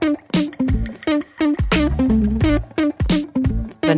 [0.00, 0.37] Thank you.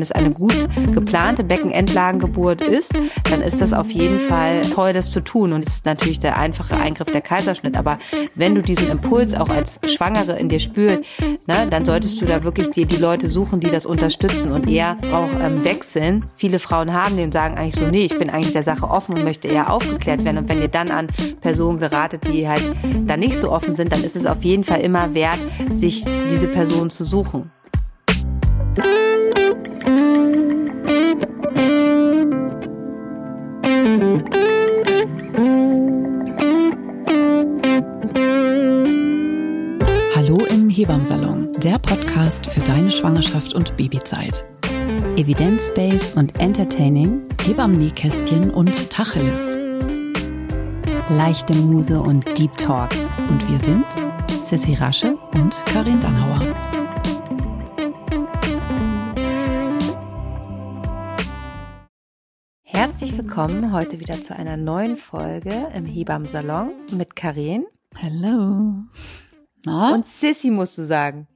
[0.00, 0.56] Wenn es eine gut
[0.94, 2.94] geplante Beckenendlagengeburt ist,
[3.30, 5.52] dann ist das auf jeden Fall toll, das zu tun.
[5.52, 7.76] Und es ist natürlich der einfache Eingriff der Kaiserschnitt.
[7.76, 7.98] Aber
[8.34, 11.02] wenn du diesen Impuls auch als Schwangere in dir spürst,
[11.46, 14.96] ne, dann solltest du da wirklich dir die Leute suchen, die das unterstützen und eher
[15.12, 16.24] auch ähm, wechseln.
[16.34, 19.18] Viele Frauen haben den und sagen eigentlich so, nee, ich bin eigentlich der Sache offen
[19.18, 20.38] und möchte eher aufgeklärt werden.
[20.38, 21.08] Und wenn ihr dann an
[21.42, 22.64] Personen geratet, die halt
[23.04, 25.40] da nicht so offen sind, dann ist es auf jeden Fall immer wert,
[25.74, 27.50] sich diese Person zu suchen.
[40.80, 44.46] Hebammsalon, der Podcast für deine Schwangerschaft und Babyzeit.
[45.18, 49.58] Evidence-based und entertaining, Hebammen-Nähkästchen und Tacheles.
[51.10, 52.88] Leichte Muse und Deep Talk.
[53.28, 53.84] Und wir sind
[54.42, 56.56] Sissy Rasche und Karin Dannhauer.
[62.62, 67.66] Herzlich willkommen heute wieder zu einer neuen Folge im Hebammsalon mit Karin.
[68.00, 68.84] Hallo.
[69.64, 69.94] Na?
[69.94, 71.26] Und Sissy musst du sagen.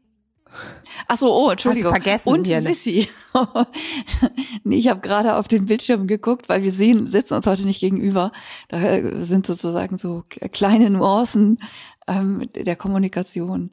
[1.09, 1.93] Ach so, oh, Entschuldigung.
[1.93, 3.09] Hast vergessen und hier, Sissy.
[4.65, 7.81] nee, ich habe gerade auf den Bildschirm geguckt, weil wir sehen, sitzen uns heute nicht
[7.81, 8.31] gegenüber.
[8.69, 11.59] Da äh, sind sozusagen so kleine Nuancen
[12.07, 13.71] ähm, der Kommunikation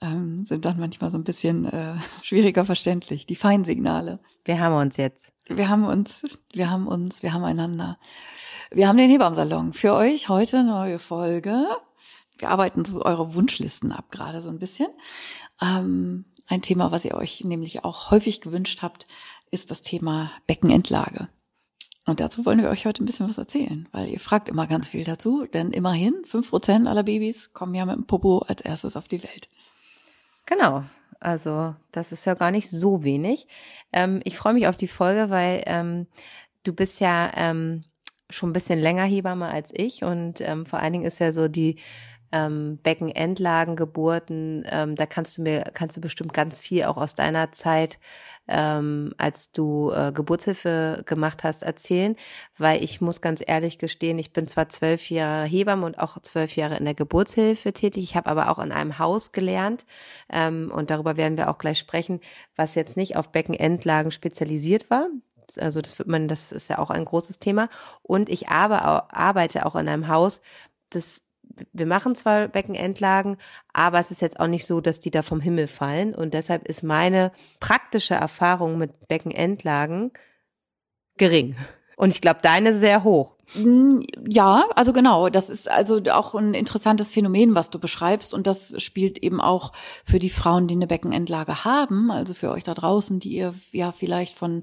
[0.00, 3.26] ähm, sind dann manchmal so ein bisschen äh, schwieriger verständlich.
[3.26, 4.20] Die Feinsignale.
[4.44, 5.32] Wir haben uns jetzt.
[5.46, 7.98] Wir haben uns, wir haben uns, wir haben einander.
[8.70, 11.66] Wir haben den Hebammsalon für euch heute neue Folge
[12.38, 14.88] wir arbeiten so eure Wunschlisten ab gerade so ein bisschen.
[15.60, 19.06] Ähm, ein Thema, was ihr euch nämlich auch häufig gewünscht habt,
[19.50, 21.28] ist das Thema Beckenendlage.
[22.06, 24.88] Und dazu wollen wir euch heute ein bisschen was erzählen, weil ihr fragt immer ganz
[24.88, 28.96] viel dazu, denn immerhin fünf Prozent aller Babys kommen ja mit dem Popo als erstes
[28.96, 29.48] auf die Welt.
[30.44, 30.84] Genau.
[31.20, 33.46] Also das ist ja gar nicht so wenig.
[33.92, 36.06] Ähm, ich freue mich auf die Folge, weil ähm,
[36.64, 37.84] du bist ja ähm,
[38.28, 41.48] schon ein bisschen länger Hebamme als ich und ähm, vor allen Dingen ist ja so
[41.48, 41.78] die
[42.34, 47.14] ähm, Beckenendlagen, Geburten, ähm, da kannst du mir, kannst du bestimmt ganz viel auch aus
[47.14, 48.00] deiner Zeit,
[48.48, 52.16] ähm, als du äh, Geburtshilfe gemacht hast, erzählen,
[52.58, 56.56] weil ich muss ganz ehrlich gestehen, ich bin zwar zwölf Jahre Hebamme und auch zwölf
[56.56, 59.86] Jahre in der Geburtshilfe tätig, ich habe aber auch in einem Haus gelernt
[60.30, 62.20] ähm, und darüber werden wir auch gleich sprechen,
[62.56, 65.06] was jetzt nicht auf Beckenendlagen spezialisiert war.
[65.58, 67.68] Also das wird man, das ist ja auch ein großes Thema.
[68.02, 70.40] Und ich arbeite auch in einem Haus,
[70.90, 71.23] das
[71.72, 73.36] wir machen zwar Beckenendlagen,
[73.72, 76.14] aber es ist jetzt auch nicht so, dass die da vom Himmel fallen.
[76.14, 80.12] Und deshalb ist meine praktische Erfahrung mit Beckenendlagen
[81.16, 81.56] gering.
[81.96, 83.36] Und ich glaube, deine sehr hoch.
[84.26, 85.28] Ja, also genau.
[85.28, 88.34] Das ist also auch ein interessantes Phänomen, was du beschreibst.
[88.34, 89.72] Und das spielt eben auch
[90.04, 93.92] für die Frauen, die eine Beckenendlage haben, also für euch da draußen, die ihr ja
[93.92, 94.62] vielleicht von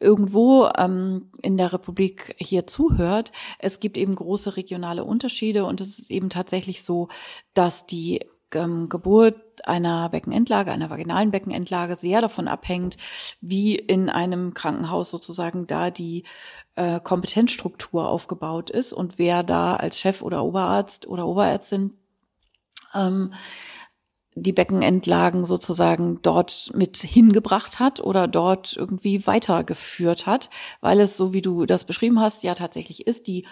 [0.00, 3.32] irgendwo ähm, in der Republik hier zuhört.
[3.58, 7.08] Es gibt eben große regionale Unterschiede und es ist eben tatsächlich so,
[7.54, 8.20] dass die
[8.54, 12.96] ähm, Geburt einer Beckenendlage, einer vaginalen Beckenendlage sehr davon abhängt,
[13.40, 16.24] wie in einem Krankenhaus sozusagen da die
[16.76, 21.94] äh, Kompetenzstruktur aufgebaut ist und wer da als Chef oder Oberarzt oder Oberärztin
[22.94, 23.32] ähm,
[24.36, 30.50] die Beckenendlagen sozusagen dort mit hingebracht hat oder dort irgendwie weitergeführt hat,
[30.80, 33.46] weil es, so wie du das beschrieben hast, ja tatsächlich ist, die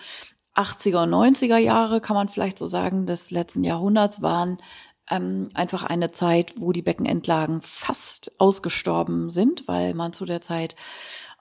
[0.55, 4.59] 80er und 90er Jahre, kann man vielleicht so sagen, des letzten Jahrhunderts waren
[5.11, 10.77] ähm, einfach eine Zeit, wo die Beckenendlagen fast ausgestorben sind, weil man zu der Zeit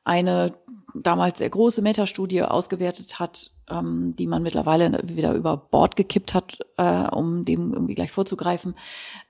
[0.04, 0.54] eine
[0.96, 6.60] damals sehr große Metastudie ausgewertet hat, ähm, die man mittlerweile wieder über Bord gekippt hat,
[6.78, 8.76] äh, um dem irgendwie gleich vorzugreifen,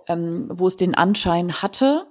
[0.07, 2.07] ähm, wo es den Anschein hatte,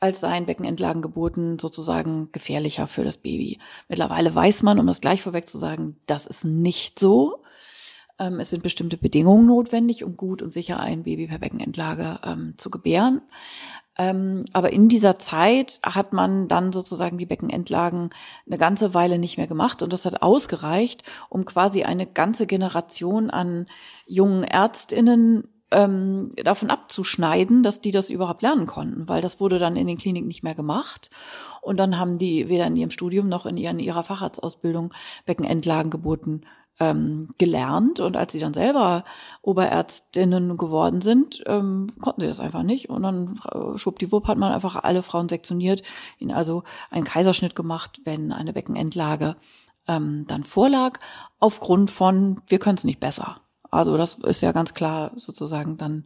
[0.00, 3.58] als seien Beckenendlagengeburten sozusagen gefährlicher für das Baby.
[3.88, 7.42] Mittlerweile weiß man, um das gleich vorweg zu sagen, das ist nicht so.
[8.18, 12.54] Ähm, es sind bestimmte Bedingungen notwendig, um gut und sicher ein Baby per Beckenendlage ähm,
[12.56, 13.22] zu gebären.
[13.98, 18.10] Ähm, aber in dieser Zeit hat man dann sozusagen die Beckenendlagen
[18.46, 23.28] eine ganze Weile nicht mehr gemacht und das hat ausgereicht, um quasi eine ganze Generation
[23.28, 23.66] an
[24.06, 29.76] jungen Ärztinnen ähm, davon abzuschneiden, dass die das überhaupt lernen konnten, weil das wurde dann
[29.76, 31.10] in den Kliniken nicht mehr gemacht.
[31.60, 34.94] Und dann haben die weder in ihrem Studium noch in, ihren, ihrer Facharztausbildung
[35.26, 36.46] Beckenendlagengeburten
[36.80, 39.04] ähm, gelernt und als sie dann selber
[39.42, 44.52] Oberärztinnen geworden sind, ähm, konnten sie das einfach nicht und dann äh, schwuppdiwupp hat man
[44.52, 45.82] einfach alle Frauen sektioniert,
[46.18, 49.36] ihnen also einen Kaiserschnitt gemacht, wenn eine Beckenendlage
[49.88, 50.98] ähm, dann vorlag,
[51.40, 53.40] aufgrund von, wir können es nicht besser.
[53.70, 56.04] Also das ist ja ganz klar sozusagen dann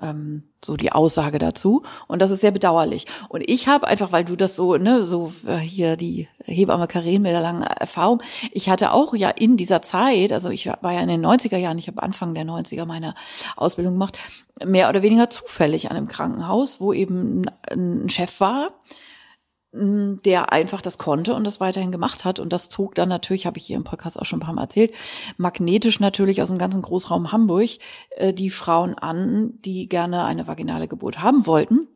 [0.00, 1.82] ähm, so die Aussage dazu.
[2.06, 3.06] Und das ist sehr bedauerlich.
[3.28, 7.22] Und ich habe einfach, weil du das so, ne, so äh, hier die Hebamme Karin
[7.22, 8.22] mit der langen Erfahrung,
[8.52, 11.78] ich hatte auch ja in dieser Zeit, also ich war ja in den 90er Jahren,
[11.78, 13.14] ich habe Anfang der 90er meine
[13.56, 14.18] Ausbildung gemacht,
[14.64, 18.70] mehr oder weniger zufällig an einem Krankenhaus, wo eben ein Chef war,
[20.24, 22.40] der einfach das konnte und das weiterhin gemacht hat.
[22.40, 24.62] Und das zog dann natürlich, habe ich hier im Podcast auch schon ein paar Mal
[24.62, 24.92] erzählt,
[25.36, 27.70] magnetisch natürlich aus dem ganzen Großraum Hamburg
[28.10, 31.88] äh, die Frauen an, die gerne eine vaginale Geburt haben wollten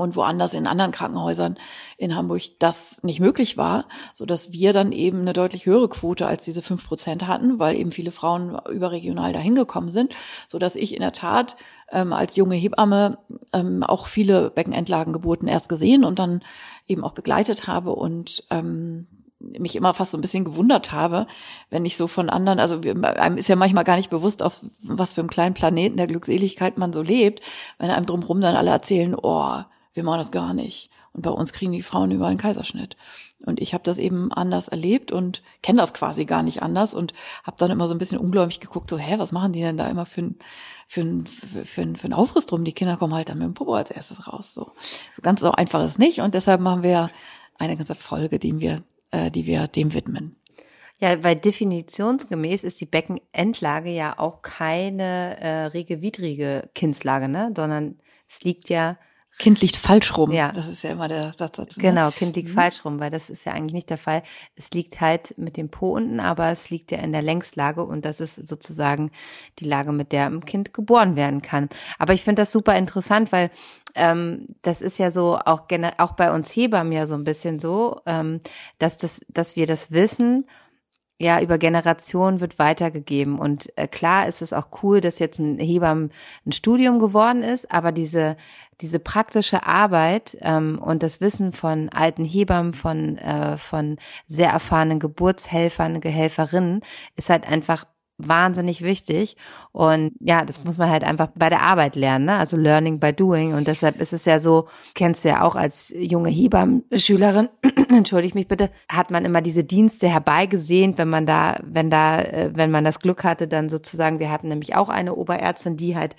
[0.00, 1.56] und woanders in anderen Krankenhäusern
[1.96, 6.26] in Hamburg das nicht möglich war, so dass wir dann eben eine deutlich höhere Quote
[6.26, 10.12] als diese fünf Prozent hatten, weil eben viele Frauen überregional dahin gekommen sind,
[10.48, 11.56] so dass ich in der Tat
[11.92, 13.18] ähm, als junge Hebamme
[13.52, 16.42] ähm, auch viele Beckenendlagengeburten erst gesehen und dann
[16.86, 19.06] eben auch begleitet habe und ähm,
[19.40, 21.26] mich immer fast so ein bisschen gewundert habe,
[21.70, 25.14] wenn ich so von anderen, also einem ist ja manchmal gar nicht bewusst, auf was
[25.14, 27.40] für einem kleinen Planeten der Glückseligkeit man so lebt,
[27.78, 29.62] wenn einem drumherum dann alle erzählen, oh,
[29.92, 30.90] wir machen das gar nicht.
[31.12, 32.96] Und bei uns kriegen die Frauen überall einen Kaiserschnitt.
[33.44, 37.12] Und ich habe das eben anders erlebt und kenne das quasi gar nicht anders und
[37.42, 39.88] habe dann immer so ein bisschen ungläubig geguckt, so, hä, was machen die denn da
[39.88, 40.38] immer für ein,
[40.86, 42.64] für ein, für ein, für ein Aufriss drum?
[42.64, 44.54] Die Kinder kommen halt dann mit dem Popo als erstes raus.
[44.54, 44.70] So,
[45.14, 46.20] so ganz so einfach ist nicht.
[46.20, 47.10] Und deshalb machen wir
[47.58, 48.76] eine ganze Folge, die wir,
[49.10, 50.36] äh, die wir dem widmen.
[51.00, 57.52] Ja, weil definitionsgemäß ist die Beckenendlage ja auch keine äh, regewidrige Kindslage, ne?
[57.56, 57.98] Sondern
[58.28, 58.98] es liegt ja
[59.38, 60.32] Kind liegt falsch rum.
[60.32, 60.52] Ja.
[60.52, 61.80] Das ist ja immer der Satz dazu.
[61.80, 61.88] Ne?
[61.88, 62.54] Genau, Kind liegt mhm.
[62.54, 64.22] falsch rum, weil das ist ja eigentlich nicht der Fall.
[64.54, 68.04] Es liegt halt mit dem Po unten, aber es liegt ja in der Längslage und
[68.04, 69.10] das ist sozusagen
[69.58, 71.68] die Lage, mit der ein Kind geboren werden kann.
[71.98, 73.50] Aber ich finde das super interessant, weil
[73.94, 75.62] ähm, das ist ja so auch,
[75.98, 78.40] auch bei uns Hebammen ja so ein bisschen so, ähm,
[78.78, 80.46] dass das, dass wir das wissen
[81.20, 83.38] ja über Generationen wird weitergegeben.
[83.38, 86.10] Und äh, klar ist es auch cool, dass jetzt ein Hebammen
[86.46, 88.36] ein Studium geworden ist, aber diese
[88.80, 94.98] diese praktische Arbeit ähm, und das Wissen von alten Hebammen, von äh, von sehr erfahrenen
[94.98, 96.80] Geburtshelfern, Gehelferinnen
[97.16, 97.84] ist halt einfach
[98.28, 99.36] wahnsinnig wichtig.
[99.72, 102.36] Und ja, das muss man halt einfach bei der Arbeit lernen, ne?
[102.36, 103.54] also Learning by Doing.
[103.54, 107.48] Und deshalb ist es ja so, kennst du ja auch als junge Hebammen-Schülerin,
[107.88, 112.50] entschuldige mich bitte, hat man immer diese Dienste herbeigesehnt, wenn man da, wenn da, äh,
[112.54, 116.16] wenn man das Glück hatte, dann sozusagen, wir hatten nämlich auch eine Oberärztin, die halt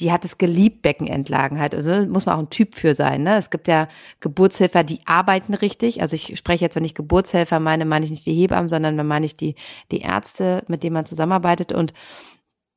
[0.00, 1.74] die hat es geliebt, Beckenentlagen halt.
[1.74, 3.22] Also muss man auch ein Typ für sein.
[3.22, 3.36] Ne?
[3.36, 3.88] Es gibt ja
[4.20, 6.00] Geburtshelfer, die arbeiten richtig.
[6.02, 9.06] Also ich spreche jetzt, wenn ich Geburtshelfer meine, meine ich nicht die Hebammen, sondern dann
[9.06, 9.54] meine ich die,
[9.90, 11.92] die Ärzte, mit denen man zusammenarbeitet und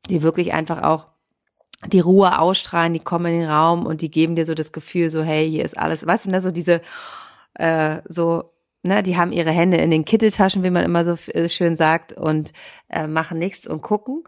[0.09, 1.07] die wirklich einfach auch
[1.87, 5.09] die Ruhe ausstrahlen, die kommen in den Raum und die geben dir so das Gefühl,
[5.09, 6.81] so hey, hier ist alles, weißt du, ne, so diese,
[7.55, 8.52] äh, so
[8.83, 12.13] ne, die haben ihre Hände in den Kitteltaschen, wie man immer so äh, schön sagt,
[12.13, 12.53] und
[12.89, 14.23] äh, machen nichts und gucken.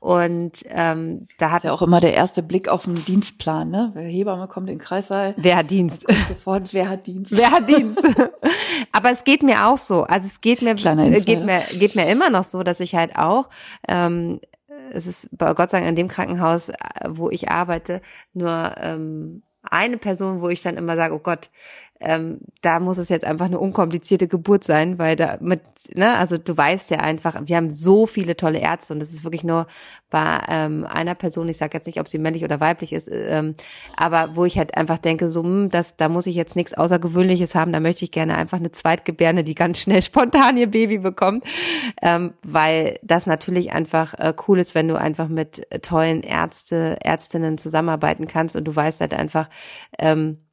[0.00, 3.90] Und ähm, da hat ist ja auch immer der erste Blick auf den Dienstplan, ne?
[3.94, 5.34] Wer Hebamme kommt in den Kreissaal.
[5.36, 6.06] Wer hat Dienst?
[6.28, 7.36] Sofort, wer hat Dienst?
[7.36, 8.06] Wer hat Dienst?
[8.92, 10.04] Aber es geht mir auch so.
[10.04, 13.16] Also es geht mir, äh, geht mir, geht mir immer noch so, dass ich halt
[13.16, 13.48] auch
[13.88, 14.40] ähm,
[14.90, 16.74] es ist bei Gott sei Dank in dem Krankenhaus, äh,
[17.06, 18.00] wo ich arbeite,
[18.32, 21.50] nur ähm, eine Person, wo ich dann immer sage, oh Gott,
[22.00, 25.60] ähm, da muss es jetzt einfach eine unkomplizierte Geburt sein, weil da mit,
[25.94, 29.24] ne, also du weißt ja einfach, wir haben so viele tolle Ärzte und das ist
[29.24, 29.66] wirklich nur
[30.10, 33.54] bei ähm, einer Person, ich sage jetzt nicht, ob sie männlich oder weiblich ist, ähm,
[33.96, 36.74] aber wo ich halt einfach denke, so, mh, hm, das, da muss ich jetzt nichts
[36.74, 40.98] Außergewöhnliches haben, da möchte ich gerne einfach eine Zweitgebärde, die ganz schnell spontan ihr Baby
[40.98, 41.44] bekommt,
[42.02, 47.58] ähm, weil das natürlich einfach äh, cool ist, wenn du einfach mit tollen Ärzte, Ärztinnen
[47.58, 49.48] zusammenarbeiten kannst und du weißt halt einfach,
[49.98, 50.47] ähm, äh,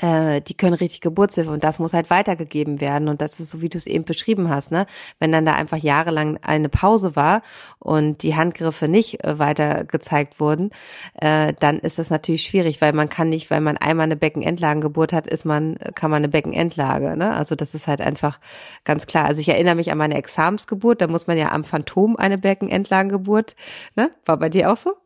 [0.00, 3.68] die können richtig Geburtshilfe und das muss halt weitergegeben werden und das ist so, wie
[3.68, 4.86] du es eben beschrieben hast, ne?
[5.18, 7.42] Wenn dann da einfach jahrelang eine Pause war
[7.78, 10.70] und die Handgriffe nicht äh, weiter gezeigt wurden,
[11.20, 15.12] äh, dann ist das natürlich schwierig, weil man kann nicht, weil man einmal eine Beckenendlagengeburt
[15.12, 17.34] hat, ist man, kann man eine Beckenendlage, ne?
[17.34, 18.40] Also das ist halt einfach
[18.84, 19.26] ganz klar.
[19.26, 23.56] Also ich erinnere mich an meine Examensgeburt, da muss man ja am Phantom eine Beckenendlagengeburt,
[23.96, 24.10] ne?
[24.24, 24.96] War bei dir auch so?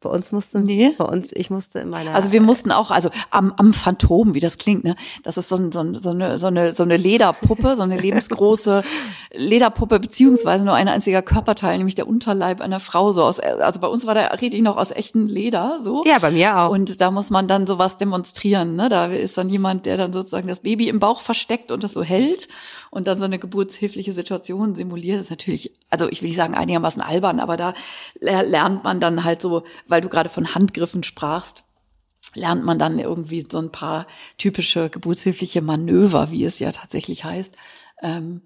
[0.00, 0.92] Bei uns musste, nee.
[0.98, 2.14] bei uns, ich musste in meiner.
[2.14, 4.94] Also wir mussten auch, also am, am Phantom, wie das klingt, ne?
[5.22, 7.98] Das ist so, ein, so, ein, so, eine, so, eine, so eine Lederpuppe, so eine
[7.98, 8.82] lebensgroße
[9.34, 13.88] Lederpuppe, beziehungsweise nur ein einziger Körperteil, nämlich der Unterleib einer Frau, so aus, also bei
[13.88, 16.04] uns war der richtig noch aus echtem Leder, so.
[16.04, 16.70] Ja, bei mir auch.
[16.70, 18.90] Und da muss man dann sowas demonstrieren, ne?
[18.90, 22.02] Da ist dann jemand, der dann sozusagen das Baby im Bauch versteckt und das so
[22.02, 22.48] hält
[22.90, 25.20] und dann so eine geburtshilfliche Situation simuliert.
[25.20, 27.74] Ist natürlich, also ich will nicht sagen einigermaßen albern, aber da
[28.20, 31.64] lernt man dann halt so, weil du gerade von Handgriffen sprachst,
[32.34, 34.06] lernt man dann irgendwie so ein paar
[34.38, 37.56] typische geburtshilfliche Manöver, wie es ja tatsächlich heißt.
[38.02, 38.42] Ähm,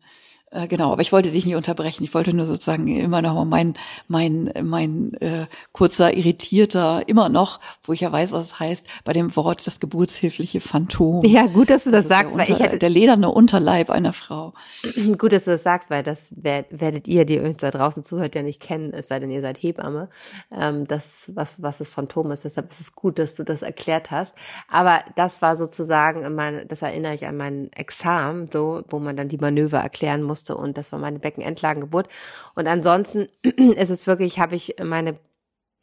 [0.52, 2.02] Äh, genau, aber ich wollte dich nicht unterbrechen.
[2.02, 3.74] Ich wollte nur sozusagen immer noch mal mein,
[4.08, 9.12] mein, mein äh, kurzer, irritierter, immer noch, wo ich ja weiß, was es heißt, bei
[9.12, 11.20] dem Wort das geburtshilfliche Phantom.
[11.24, 14.54] Ja, gut, dass du das, das sagst, weil ich hätte der lederne Unterleib einer Frau.
[15.18, 18.42] Gut, dass du das sagst, weil das werdet ihr, die uns da draußen zuhört, ja
[18.42, 20.08] nicht kennen, es sei denn, ihr seid Hebamme.
[20.50, 22.44] Ähm, das, was, was das Phantom ist.
[22.44, 24.34] Deshalb ist es gut, dass du das erklärt hast.
[24.68, 29.28] Aber das war sozusagen, mein, das erinnere ich an mein Examen, so, wo man dann
[29.28, 32.08] die Manöver erklären muss musste und das war meine Beckenendlagengeburt.
[32.54, 35.18] Und ansonsten ist es wirklich, habe ich meine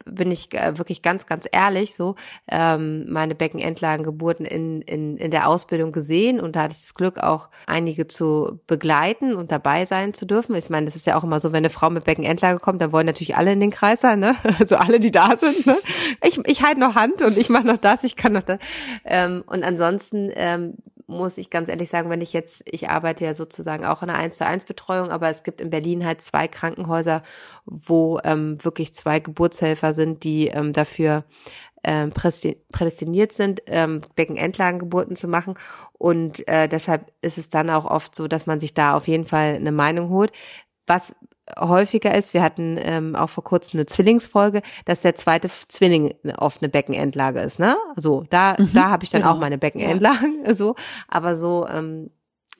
[0.04, 2.14] bin ich äh, wirklich ganz, ganz ehrlich so,
[2.50, 7.18] ähm, meine Beckenendlagengeburten in, in, in der Ausbildung gesehen und da hatte ich das Glück,
[7.18, 10.54] auch einige zu begleiten und dabei sein zu dürfen.
[10.54, 12.92] Ich meine, das ist ja auch immer so, wenn eine Frau mit Beckenendlage kommt, dann
[12.92, 14.34] wollen natürlich alle in den Kreis sein, ne?
[14.58, 15.76] Also alle, die da sind, ne?
[16.24, 18.60] Ich, ich halte noch Hand und ich mache noch das, ich kann noch das.
[19.04, 20.74] Ähm, und ansonsten ähm,
[21.08, 24.18] muss ich ganz ehrlich sagen, wenn ich jetzt, ich arbeite ja sozusagen auch in einer
[24.18, 27.22] 1 zu 1 Betreuung, aber es gibt in Berlin halt zwei Krankenhäuser,
[27.64, 31.24] wo ähm, wirklich zwei Geburtshelfer sind, die ähm, dafür
[31.82, 35.54] ähm, prädestiniert sind, ähm, Beckenendlagengeburten zu machen.
[35.94, 39.24] Und äh, deshalb ist es dann auch oft so, dass man sich da auf jeden
[39.24, 40.32] Fall eine Meinung holt.
[40.86, 41.14] Was
[41.58, 46.38] häufiger ist, wir hatten ähm, auch vor kurzem eine Zwillingsfolge, dass der zweite Zwilling eine
[46.38, 47.76] offene Beckenendlage ist, ne?
[47.96, 49.34] So, da, mhm, da habe ich dann genau.
[49.34, 50.54] auch meine Beckenendlagen, ja.
[50.54, 50.74] so.
[51.08, 52.10] Aber so, ähm,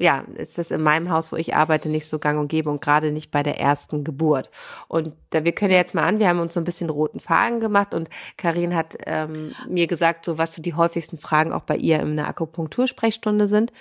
[0.01, 2.81] ja, ist das in meinem Haus, wo ich arbeite, nicht so gang und gäbe und
[2.81, 4.49] gerade nicht bei der ersten Geburt.
[4.87, 7.19] Und da, wir können ja jetzt mal an, wir haben uns so ein bisschen roten
[7.19, 11.63] Faden gemacht und Karin hat ähm, mir gesagt, so was so die häufigsten Fragen auch
[11.63, 13.73] bei ihr in der Akupunktursprechstunde sind,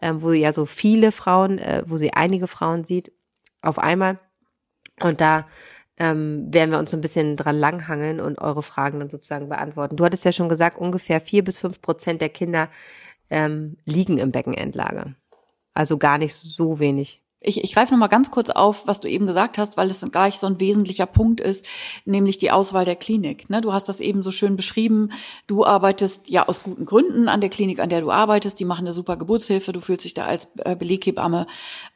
[0.00, 3.12] ähm, wo sie ja so viele Frauen, äh, wo sie einige Frauen sieht
[3.60, 4.18] auf einmal.
[5.00, 5.46] Und da
[5.98, 9.96] ähm, werden wir uns so ein bisschen dran langhangeln und eure Fragen dann sozusagen beantworten.
[9.96, 12.68] Du hattest ja schon gesagt, ungefähr vier bis fünf Prozent der Kinder
[13.30, 15.14] ähm, liegen im Beckenendlage.
[15.74, 17.22] Also gar nicht so wenig.
[17.46, 20.26] Ich, ich greife nochmal ganz kurz auf, was du eben gesagt hast, weil es gar
[20.26, 21.64] nicht so ein wesentlicher Punkt ist,
[22.04, 23.48] nämlich die Auswahl der Klinik.
[23.48, 25.10] Ne, du hast das eben so schön beschrieben.
[25.46, 28.58] Du arbeitest ja aus guten Gründen an der Klinik, an der du arbeitest.
[28.58, 29.72] Die machen eine super Geburtshilfe.
[29.72, 31.46] Du fühlst dich da als äh, Beleghebamme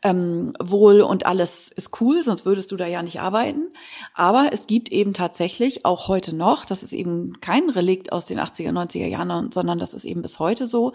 [0.03, 3.73] ähm, wohl und alles ist cool, sonst würdest du da ja nicht arbeiten.
[4.15, 8.39] Aber es gibt eben tatsächlich auch heute noch, das ist eben kein Relikt aus den
[8.39, 10.93] 80er, 90er Jahren, sondern das ist eben bis heute so,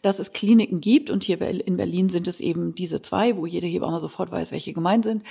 [0.00, 3.66] dass es Kliniken gibt und hier in Berlin sind es eben diese zwei, wo jede
[3.66, 5.24] Hebamme man sofort weiß, welche gemeint sind,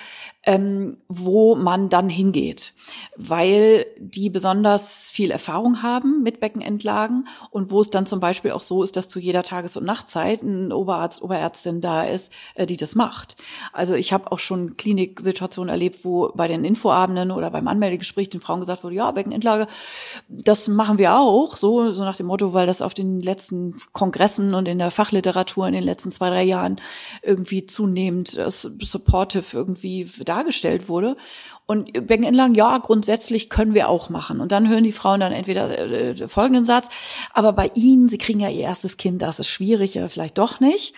[0.44, 2.74] ähm, wo man dann hingeht,
[3.16, 8.62] weil die besonders viel Erfahrung haben mit Beckenendlagen und wo es dann zum Beispiel auch
[8.62, 12.78] so ist, dass zu jeder Tages- und Nachtzeit ein Oberarzt, Oberärztin da ist, äh, die
[12.78, 13.38] das macht.
[13.72, 18.42] Also ich habe auch schon Kliniksituationen erlebt, wo bei den Infoabenden oder beim Anmeldegespräch den
[18.42, 19.68] Frauen gesagt wurde, ja, Beckenendlage,
[20.28, 24.54] das machen wir auch, so, so nach dem Motto, weil das auf den letzten Kongressen
[24.54, 26.78] und in der Fachliteratur in den letzten zwei, drei Jahren
[27.24, 31.18] irgendwie zunehmend äh, supportive irgendwie dargestellt wurde.
[31.66, 34.40] Und Beckenentlang, ja, grundsätzlich können wir auch machen.
[34.40, 36.90] Und dann hören die Frauen dann entweder äh, folgenden Satz,
[37.34, 40.96] aber bei ihnen, sie kriegen ja ihr erstes Kind, das ist schwierig, vielleicht doch nicht.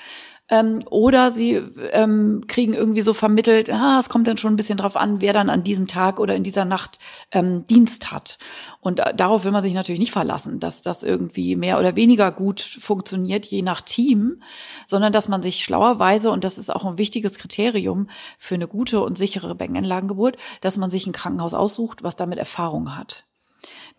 [0.50, 1.54] Ähm, oder sie
[1.92, 5.32] ähm, kriegen irgendwie so vermittelt, ah, es kommt dann schon ein bisschen drauf an, wer
[5.32, 7.00] dann an diesem Tag oder in dieser Nacht
[7.32, 8.40] ähm, Dienst hat.
[8.80, 12.32] Und äh, darauf will man sich natürlich nicht verlassen, dass das irgendwie mehr oder weniger
[12.32, 14.42] gut funktioniert, je nach Team,
[14.88, 19.02] sondern dass man sich schlauerweise, und das ist auch ein wichtiges Kriterium für eine gute
[19.02, 23.29] und sichere Beckenanlagengeburt, dass man sich ein Krankenhaus aussucht, was damit Erfahrung hat.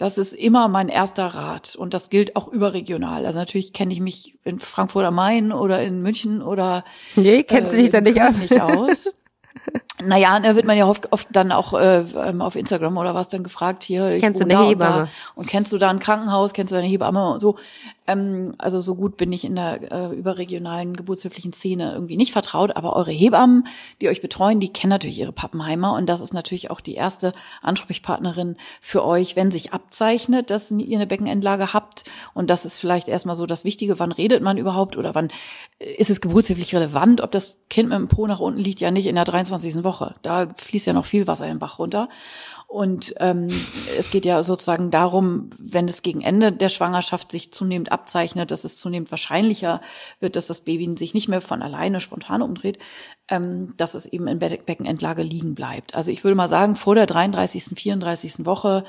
[0.00, 3.26] Das ist immer mein erster Rat und das gilt auch überregional.
[3.26, 6.84] Also natürlich kenne ich mich in Frankfurt am Main oder in München oder
[7.16, 8.38] Nee, kennst äh, du dich da nicht aus?
[8.38, 9.12] Nicht aus.
[10.02, 13.28] Naja, da wird man ja oft, oft dann auch äh, ähm, auf Instagram oder was
[13.28, 15.02] dann gefragt, hier, ich kennst du eine Hebamme?
[15.02, 17.56] Und, und, kennst du da ein Krankenhaus, kennst du da eine Hebamme und so.
[18.10, 22.76] Ähm, also so gut bin ich in der äh, überregionalen geburtshilflichen Szene irgendwie nicht vertraut,
[22.76, 23.66] aber eure Hebammen,
[24.00, 27.32] die euch betreuen, die kennen natürlich ihre Pappenheimer und das ist natürlich auch die erste
[27.62, 33.08] Ansprechpartnerin für euch, wenn sich abzeichnet, dass ihr eine Beckenendlage habt und das ist vielleicht
[33.08, 35.28] erstmal so das Wichtige, wann redet man überhaupt oder wann
[35.78, 38.90] äh, ist es geburtshilflich relevant, ob das Kind mit dem Po nach unten liegt, ja
[38.90, 39.84] nicht in der 23.
[39.84, 40.14] Woche.
[40.22, 42.08] Da fließt ja noch viel Wasser im Bach runter.
[42.70, 43.48] Und ähm,
[43.98, 48.62] es geht ja sozusagen darum, wenn es gegen Ende der Schwangerschaft sich zunehmend abzeichnet, dass
[48.62, 49.80] es zunehmend wahrscheinlicher
[50.20, 52.78] wird, dass das Baby sich nicht mehr von alleine spontan umdreht,
[53.26, 55.96] ähm, dass es eben in Be Beckenendlage liegen bleibt.
[55.96, 58.46] Also ich würde mal sagen, vor der 33., 34.
[58.46, 58.84] Woche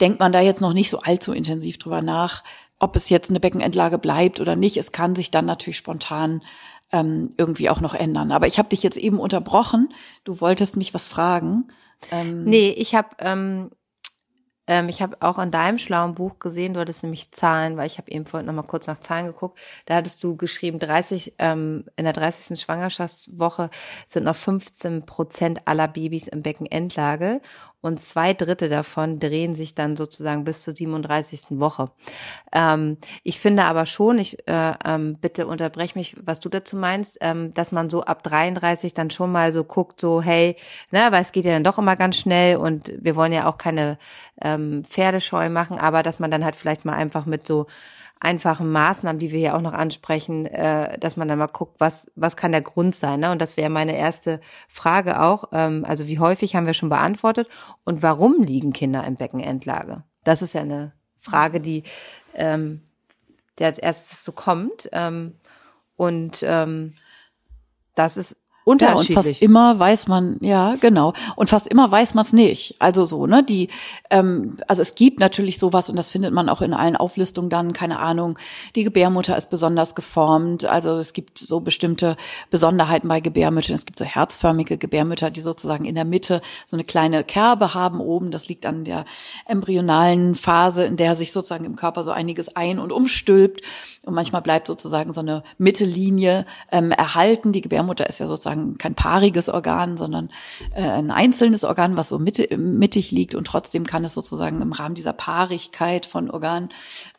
[0.00, 2.42] denkt man da jetzt noch nicht so allzu intensiv drüber nach,
[2.78, 4.78] ob es jetzt eine Beckenendlage bleibt oder nicht.
[4.78, 6.40] Es kann sich dann natürlich spontan
[6.90, 8.32] ähm, irgendwie auch noch ändern.
[8.32, 9.92] Aber ich habe dich jetzt eben unterbrochen.
[10.24, 11.68] Du wolltest mich was fragen.
[12.10, 13.70] Ähm, nee, ich habe ähm,
[14.66, 17.98] ähm, ich habe auch in deinem schlauen Buch gesehen, du hattest nämlich Zahlen, weil ich
[17.98, 19.58] habe eben vorhin noch mal kurz nach Zahlen geguckt.
[19.84, 22.58] Da hattest du geschrieben, 30 ähm, in der 30.
[22.60, 23.70] Schwangerschaftswoche
[24.06, 27.40] sind noch 15 Prozent aller Babys im Beckenendlage
[27.84, 31.60] und zwei Drittel davon drehen sich dann sozusagen bis zur 37.
[31.60, 31.90] Woche.
[32.50, 37.18] Ähm, ich finde aber schon, ich äh, ähm, bitte unterbrech mich, was du dazu meinst,
[37.20, 40.56] ähm, dass man so ab 33 dann schon mal so guckt, so hey,
[40.92, 43.58] ne, weil es geht ja dann doch immer ganz schnell und wir wollen ja auch
[43.58, 43.98] keine
[44.40, 47.66] ähm, Pferdescheu machen, aber dass man dann halt vielleicht mal einfach mit so
[48.24, 52.10] einfachen Maßnahmen, die wir hier auch noch ansprechen, äh, dass man dann mal guckt, was,
[52.16, 53.20] was kann der Grund sein.
[53.20, 53.30] Ne?
[53.30, 55.44] Und das wäre meine erste Frage auch.
[55.52, 57.48] Ähm, also wie häufig haben wir schon beantwortet
[57.84, 60.04] und warum liegen Kinder in Beckenendlage?
[60.24, 61.84] Das ist ja eine Frage, die
[62.34, 62.82] ähm,
[63.58, 64.88] der als erstes so kommt.
[64.92, 65.36] Ähm,
[65.96, 66.94] und ähm,
[67.94, 69.10] das ist Unterschiedlich.
[69.10, 71.12] Ja, und fast immer weiß man, ja, genau.
[71.36, 72.80] Und fast immer weiß man es nicht.
[72.80, 73.42] Also so, ne?
[73.42, 73.68] Die,
[74.08, 77.74] ähm, also es gibt natürlich sowas und das findet man auch in allen Auflistungen dann,
[77.74, 78.38] keine Ahnung,
[78.74, 80.64] die Gebärmutter ist besonders geformt.
[80.64, 82.16] Also es gibt so bestimmte
[82.50, 83.74] Besonderheiten bei Gebärmüttern.
[83.74, 88.00] Es gibt so herzförmige Gebärmütter, die sozusagen in der Mitte so eine kleine Kerbe haben
[88.00, 88.30] oben.
[88.30, 89.04] Das liegt an der
[89.44, 93.60] embryonalen Phase, in der sich sozusagen im Körper so einiges ein- und umstülpt.
[94.06, 97.52] Und manchmal bleibt sozusagen so eine Mittellinie ähm, erhalten.
[97.52, 100.30] Die Gebärmutter ist ja sozusagen sozusagen kein paariges Organ, sondern
[100.74, 104.72] äh, ein einzelnes Organ, was so mitte, mittig liegt und trotzdem kann es sozusagen im
[104.72, 106.68] Rahmen dieser Paarigkeit von Organen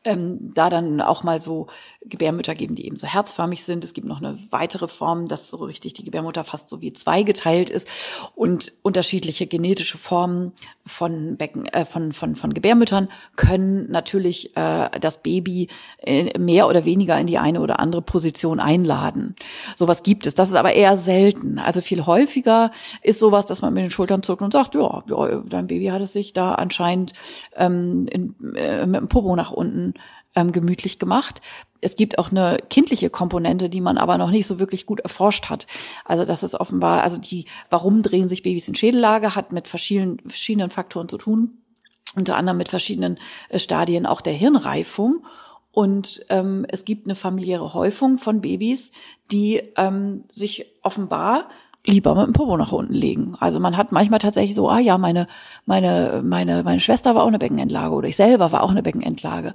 [0.04, 1.68] ähm, da dann auch mal so
[2.08, 3.84] Gebärmütter geben, die eben so herzförmig sind.
[3.84, 7.70] Es gibt noch eine weitere Form, dass so richtig die Gebärmutter fast so wie zweigeteilt
[7.70, 7.88] ist
[8.36, 10.52] und unterschiedliche genetische Formen
[10.86, 16.86] von Becken, äh, von, von, von Gebärmüttern können natürlich äh, das Baby äh, mehr oder
[16.86, 19.36] weniger in die eine oder andere Position einladen.
[19.76, 20.36] Sowas gibt es.
[20.36, 21.60] Das ist aber eher selten.
[21.60, 22.72] Also viel häufiger
[23.02, 26.02] ist sowas, dass man mit den Schultern zuckt und sagt, ja, ja dein Baby hat
[26.02, 27.14] es sich da anscheinend
[27.56, 29.96] ähm, in, äh, mit dem Popo nach unten
[30.36, 31.42] ähm, gemütlich gemacht.
[31.82, 35.50] Es gibt auch eine kindliche Komponente, die man aber noch nicht so wirklich gut erforscht
[35.50, 35.68] hat.
[36.04, 40.20] Also das ist offenbar, also die, warum drehen sich Babys in Schädellage, hat mit verschiedenen,
[40.20, 41.62] verschiedenen Faktoren zu tun.
[42.16, 45.26] Unter anderem mit verschiedenen äh, Stadien auch der Hirnreifung.
[45.72, 48.94] Und ähm, es gibt eine familiäre Häufung von Babys,
[49.32, 51.50] die ähm, sich offenbar
[51.86, 53.36] lieber mit dem Popo nach unten legen.
[53.40, 55.28] Also man hat manchmal tatsächlich so, ah ja, meine,
[55.66, 59.54] meine, meine, meine Schwester war auch eine Beckenendlage oder ich selber war auch eine Beckenendlage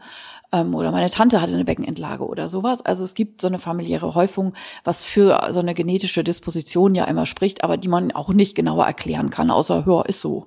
[0.52, 2.84] ähm, oder meine Tante hatte eine Beckenendlage oder sowas.
[2.84, 7.26] Also es gibt so eine familiäre Häufung, was für so eine genetische Disposition ja immer
[7.26, 10.46] spricht, aber die man auch nicht genauer erklären kann, außer, ja, ist so.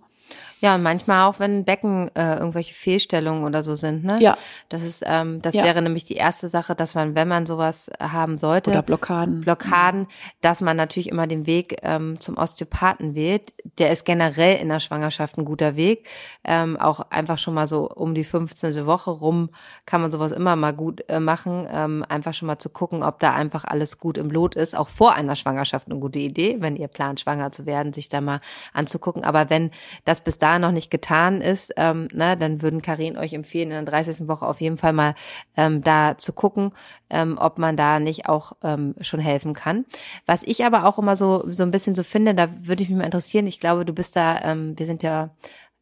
[0.63, 4.19] Ja, und manchmal auch, wenn Becken äh, irgendwelche Fehlstellungen oder so sind, ne?
[4.21, 4.37] Ja.
[4.69, 5.65] Das ist, ähm, das Ja.
[5.65, 9.41] wäre nämlich die erste Sache, dass man, wenn man sowas haben sollte, Oder Blockaden.
[9.41, 10.07] Blockaden,
[10.39, 13.53] dass man natürlich immer den Weg ähm, zum Osteopathen wählt.
[13.77, 16.07] Der ist generell in der Schwangerschaft ein guter Weg.
[16.45, 18.85] Ähm, auch einfach schon mal so um die 15.
[18.85, 19.49] Woche rum
[19.85, 21.67] kann man sowas immer mal gut äh, machen.
[21.69, 24.77] Ähm, einfach schon mal zu gucken, ob da einfach alles gut im Lot ist.
[24.77, 28.21] Auch vor einer Schwangerschaft eine gute Idee, wenn ihr plant, schwanger zu werden, sich da
[28.21, 28.39] mal
[28.71, 29.25] anzugucken.
[29.25, 29.69] Aber wenn
[30.05, 33.93] das bis noch nicht getan ist, ähm, ne, dann würden Karin euch empfehlen, in der
[33.93, 34.27] 30.
[34.27, 35.15] Woche auf jeden Fall mal
[35.57, 36.71] ähm, da zu gucken,
[37.09, 39.85] ähm, ob man da nicht auch ähm, schon helfen kann.
[40.25, 42.97] Was ich aber auch immer so so ein bisschen so finde, da würde ich mich
[42.97, 43.47] mal interessieren.
[43.47, 45.31] Ich glaube, du bist da, ähm, wir sind ja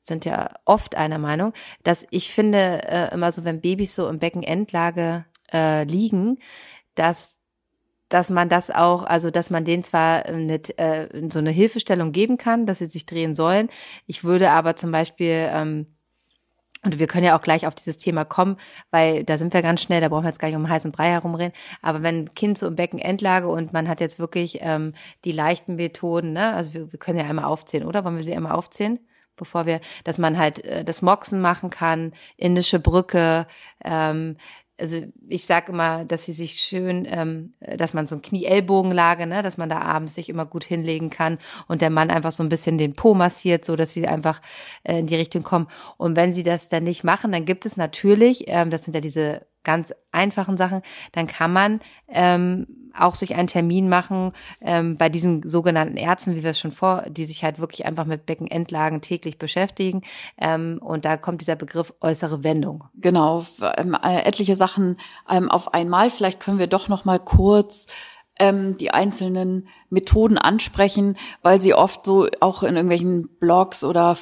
[0.01, 1.53] sind ja oft einer Meinung,
[1.83, 6.39] dass ich finde äh, immer so, wenn Babys so im Beckenendlage äh, liegen,
[6.95, 7.40] dass
[8.13, 12.37] dass man das auch, also dass man denen zwar eine, äh, so eine Hilfestellung geben
[12.37, 13.69] kann, dass sie sich drehen sollen.
[14.05, 15.87] Ich würde aber zum Beispiel ähm,
[16.83, 18.57] und wir können ja auch gleich auf dieses Thema kommen,
[18.89, 21.11] weil da sind wir ganz schnell, da brauchen wir jetzt gar nicht um heißen Brei
[21.11, 21.53] herumreden.
[21.83, 24.93] Aber wenn Kind so im Becken Endlage und man hat jetzt wirklich ähm,
[25.23, 28.03] die leichten Methoden, ne, also wir, wir können ja einmal aufzählen, oder?
[28.03, 28.99] Wollen wir sie einmal aufzählen?
[29.35, 33.45] Bevor wir, dass man halt äh, das Moxen machen kann, indische Brücke,
[33.85, 34.37] ähm,
[34.81, 39.43] also ich sage immer, dass sie sich schön, ähm, dass man so ein Knie-Ellbogenlage, ne,
[39.43, 42.49] dass man da abends sich immer gut hinlegen kann und der Mann einfach so ein
[42.49, 44.41] bisschen den Po massiert, so dass sie einfach
[44.83, 45.67] äh, in die Richtung kommen.
[45.97, 49.01] Und wenn sie das dann nicht machen, dann gibt es natürlich, ähm, das sind ja
[49.01, 55.09] diese ganz einfachen Sachen, dann kann man ähm, auch sich einen Termin machen ähm, bei
[55.09, 59.01] diesen sogenannten Ärzten, wie wir es schon vor, die sich halt wirklich einfach mit Beckenendlagen
[59.01, 60.01] täglich beschäftigen.
[60.37, 62.85] Ähm, und da kommt dieser Begriff äußere Wendung.
[62.95, 63.45] Genau,
[63.77, 64.97] ähm, äh, etliche Sachen
[65.29, 66.09] ähm, auf einmal.
[66.09, 67.87] Vielleicht können wir doch noch mal kurz
[68.39, 74.15] ähm, die einzelnen Methoden ansprechen, weil sie oft so auch in irgendwelchen Blogs oder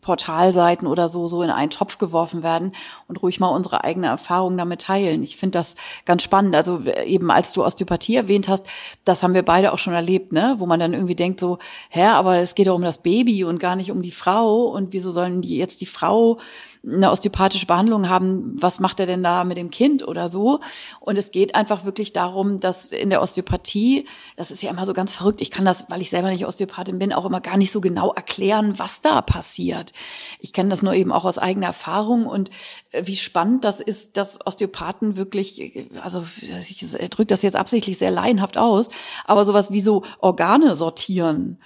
[0.00, 2.72] Portalseiten oder so so in einen Topf geworfen werden
[3.08, 5.22] und ruhig mal unsere eigene Erfahrung damit teilen.
[5.22, 6.54] Ich finde das ganz spannend.
[6.54, 8.66] Also eben als du Osteopathie erwähnt hast,
[9.04, 10.56] das haben wir beide auch schon erlebt, ne?
[10.58, 11.58] Wo man dann irgendwie denkt so,
[11.90, 14.92] hä, aber es geht doch um das Baby und gar nicht um die Frau und
[14.92, 16.38] wieso sollen die jetzt die Frau
[16.84, 20.60] eine osteopathische Behandlung haben, was macht er denn da mit dem Kind oder so?
[21.00, 24.92] Und es geht einfach wirklich darum, dass in der Osteopathie, das ist ja immer so
[24.92, 27.72] ganz verrückt, ich kann das, weil ich selber nicht Osteopathin bin, auch immer gar nicht
[27.72, 29.92] so genau erklären, was da passiert.
[30.40, 32.50] Ich kenne das nur eben auch aus eigener Erfahrung und
[32.92, 36.78] äh, wie spannend das ist, dass Osteopathen wirklich, also ich
[37.10, 38.90] drücke das jetzt absichtlich sehr laienhaft aus,
[39.24, 41.58] aber sowas wie so Organe sortieren.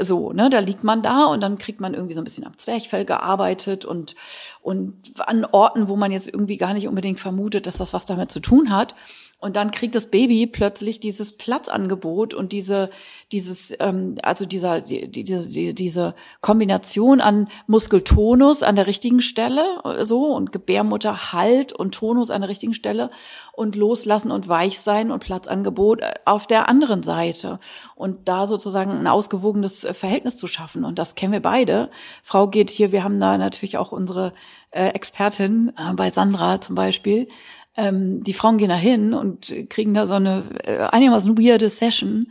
[0.00, 2.58] So, ne, da liegt man da und dann kriegt man irgendwie so ein bisschen am
[2.58, 4.16] Zwerchfell gearbeitet und,
[4.60, 8.32] und an Orten, wo man jetzt irgendwie gar nicht unbedingt vermutet, dass das was damit
[8.32, 8.96] zu tun hat.
[9.38, 12.88] Und dann kriegt das Baby plötzlich dieses Platzangebot und diese,
[13.32, 19.62] dieses, ähm, also dieser, die, die, diese Kombination an Muskeltonus an der richtigen Stelle,
[20.02, 23.10] so und Gebärmutter Halt und Tonus an der richtigen Stelle
[23.52, 27.60] und loslassen und weich sein und Platzangebot auf der anderen Seite
[27.94, 30.82] und da sozusagen ein ausgewogenes Verhältnis zu schaffen.
[30.82, 31.90] Und das kennen wir beide.
[32.22, 34.32] Frau geht hier, wir haben da natürlich auch unsere
[34.70, 37.28] äh, Expertin äh, bei Sandra zum Beispiel,
[37.76, 42.30] ähm, die Frauen gehen da hin und kriegen da so eine äh, einigermaßen weirde Session.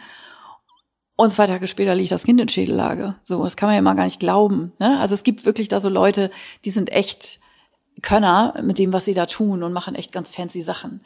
[1.18, 3.16] Und zwei Tage später liegt das Kind in Schädellage.
[3.24, 4.74] So, das kann man ja mal gar nicht glauben.
[4.80, 5.00] Ne?
[5.00, 6.30] Also es gibt wirklich da so Leute,
[6.66, 7.40] die sind echt
[8.02, 11.02] Könner mit dem, was sie da tun und machen echt ganz fancy Sachen.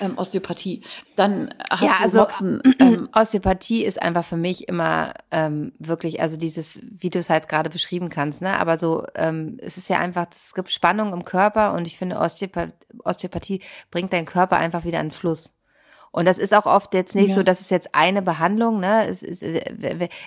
[0.00, 0.82] Ähm, Osteopathie.
[1.16, 2.62] Dann hast ja, du also, Moxen.
[2.78, 7.48] Ähm, Osteopathie ist einfach für mich immer ähm, wirklich, also dieses, wie du es halt
[7.48, 8.58] gerade beschrieben kannst, ne?
[8.58, 12.18] Aber so, ähm, es ist ja einfach, es gibt Spannung im Körper und ich finde,
[12.18, 12.72] Osteopathie,
[13.04, 15.61] Osteopathie bringt deinen Körper einfach wieder in Fluss.
[16.12, 17.34] Und das ist auch oft jetzt nicht Ja.
[17.36, 19.06] so, dass es jetzt eine Behandlung, ne?
[19.08, 19.42] Es, ist,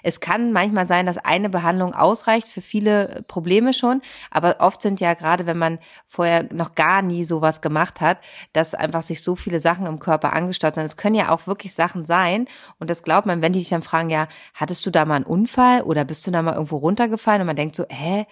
[0.04, 5.00] es kann manchmal sein, dass eine Behandlung ausreicht für viele Probleme schon, aber oft sind
[5.00, 8.18] ja gerade, wenn man vorher noch gar nie sowas gemacht hat,
[8.54, 10.86] dass einfach sich so viele Sachen im Körper angestaut sind.
[10.86, 12.48] Es können ja auch wirklich Sachen sein
[12.80, 15.26] und das glaubt man, wenn die dich dann fragen, ja, hattest du da mal einen
[15.26, 18.26] Unfall oder bist du da mal irgendwo runtergefallen und man denkt so, hä?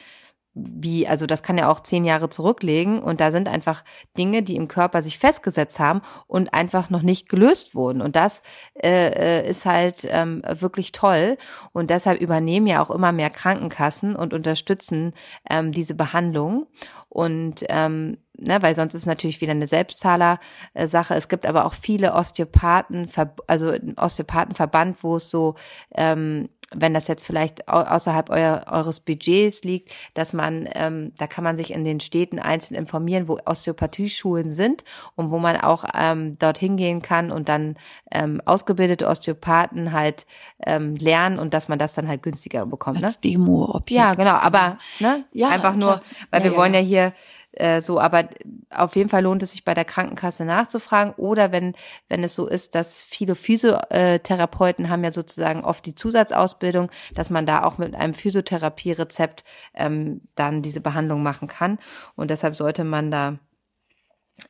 [0.55, 3.83] Wie, also das kann ja auch zehn Jahre zurücklegen und da sind einfach
[4.17, 8.01] Dinge, die im Körper sich festgesetzt haben und einfach noch nicht gelöst wurden.
[8.01, 8.43] Und das
[8.75, 11.37] äh, äh, ist halt ähm, wirklich toll.
[11.71, 15.13] Und deshalb übernehmen ja auch immer mehr Krankenkassen und unterstützen
[15.49, 16.67] ähm, diese Behandlung.
[17.09, 21.15] Und ähm, ne, weil sonst ist natürlich wieder eine Selbstzahler-Sache.
[21.15, 23.07] Es gibt aber auch viele Osteopathen,
[23.47, 25.55] also Osteopathenverband, wo es so
[25.95, 31.27] ähm, wenn das jetzt vielleicht au außerhalb euer, eures Budgets liegt, dass man, ähm, da
[31.27, 34.83] kann man sich in den Städten einzeln informieren, wo Osteopathieschulen sind
[35.15, 37.75] und wo man auch ähm, dorthin gehen kann und dann
[38.11, 40.25] ähm, ausgebildete Osteopathen halt
[40.65, 42.99] ähm, lernen und dass man das dann halt günstiger bekommt.
[43.01, 43.07] Ne?
[43.07, 43.91] als Demo-Objekt.
[43.91, 46.01] Ja, genau, aber ne, Ja, einfach nur, klar.
[46.31, 46.79] weil Ja, wir ja, wollen ja.
[46.79, 47.13] hier
[47.53, 48.29] äh, so, aber
[48.75, 51.73] auf jeden Fall lohnt es sich bei der Krankenkasse nachzufragen oder wenn
[52.09, 57.45] wenn es so ist, dass viele Physiotherapeuten haben ja sozusagen oft die Zusatzausbildung, dass man
[57.45, 61.79] da auch mit einem Physiotherapie-Rezept ähm, dann diese Behandlung machen kann
[62.15, 63.39] und deshalb sollte man da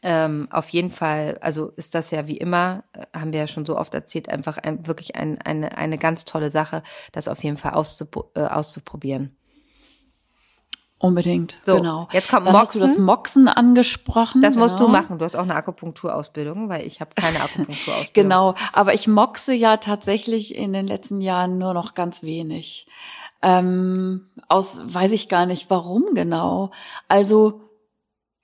[0.01, 3.65] ähm, auf jeden Fall, also ist das ja wie immer, äh, haben wir ja schon
[3.65, 7.57] so oft erzählt, einfach ein, wirklich ein, eine, eine ganz tolle Sache, das auf jeden
[7.57, 9.35] Fall auszupro äh, auszuprobieren.
[11.03, 12.07] Unbedingt, So, genau.
[12.13, 13.43] jetzt kommt Dann hast du das Moxen.
[13.43, 14.39] Moxen angesprochen.
[14.39, 15.17] Das musst du machen.
[15.17, 18.07] Du hast auch eine Akupunkturausbildung, weil ich habe keine Akupunkturausbildung.
[18.13, 22.87] Genau, aber ich moxe ja tatsächlich in den letzten Jahren nur noch ganz wenig.
[23.41, 26.71] Ähm, aus weiß ich gar nicht warum genau.
[27.09, 27.59] Also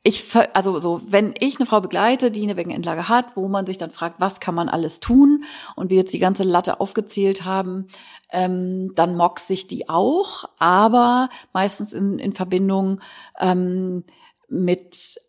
[0.01, 3.77] ich also so, wenn ich eine Frau begleite, die eine Beckenendlage hat, wo man sich
[3.77, 5.43] dann fragt, was kann man alles tun
[5.75, 7.88] und wir jetzt die ganze Latte aufgezählt haben,
[8.31, 13.01] ähm, dann moxe ich die auch, aber meistens in, in Verbindung
[13.39, 14.05] ähm,
[14.47, 15.19] mit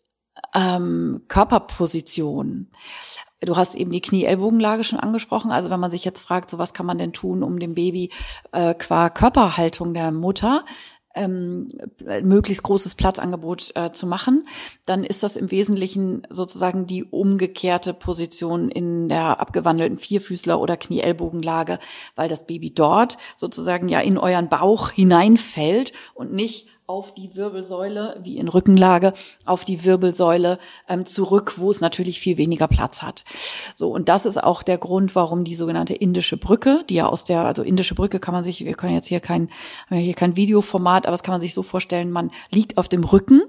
[0.55, 2.71] ähm, Körperposition.
[3.41, 5.51] Du hast eben die Knie-Ellbogenlage schon angesprochen.
[5.51, 8.11] Also wenn man sich jetzt fragt, so was kann man denn tun, um dem Baby
[8.51, 10.63] äh, qua Körperhaltung der Mutter
[11.15, 11.67] ähm,
[12.23, 14.47] möglichst großes Platzangebot äh, zu machen,
[14.85, 21.79] dann ist das im Wesentlichen sozusagen die umgekehrte Position in der abgewandelten Vierfüßler- oder Knie-Ellbogenlage,
[22.15, 28.19] weil das Baby dort sozusagen ja in euren Bauch hineinfällt und nicht auf die Wirbelsäule,
[28.23, 29.13] wie in Rückenlage,
[29.45, 33.23] auf die Wirbelsäule ähm, zurück, wo es natürlich viel weniger Platz hat.
[33.75, 37.23] So, und das ist auch der Grund, warum die sogenannte indische Brücke, die ja aus
[37.23, 39.49] der, also indische Brücke kann man sich, wir können jetzt hier kein,
[39.89, 42.89] haben ja hier kein Videoformat, aber das kann man sich so vorstellen, man liegt auf
[42.89, 43.41] dem Rücken,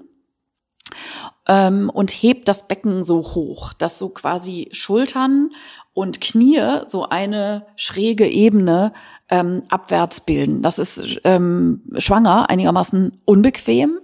[1.47, 5.51] ähm, und hebt das Becken so hoch, dass so quasi Schultern
[5.93, 8.93] und Knie so eine schräge Ebene
[9.29, 10.61] ähm, abwärts bilden.
[10.61, 13.99] Das ist ähm, schwanger einigermaßen unbequem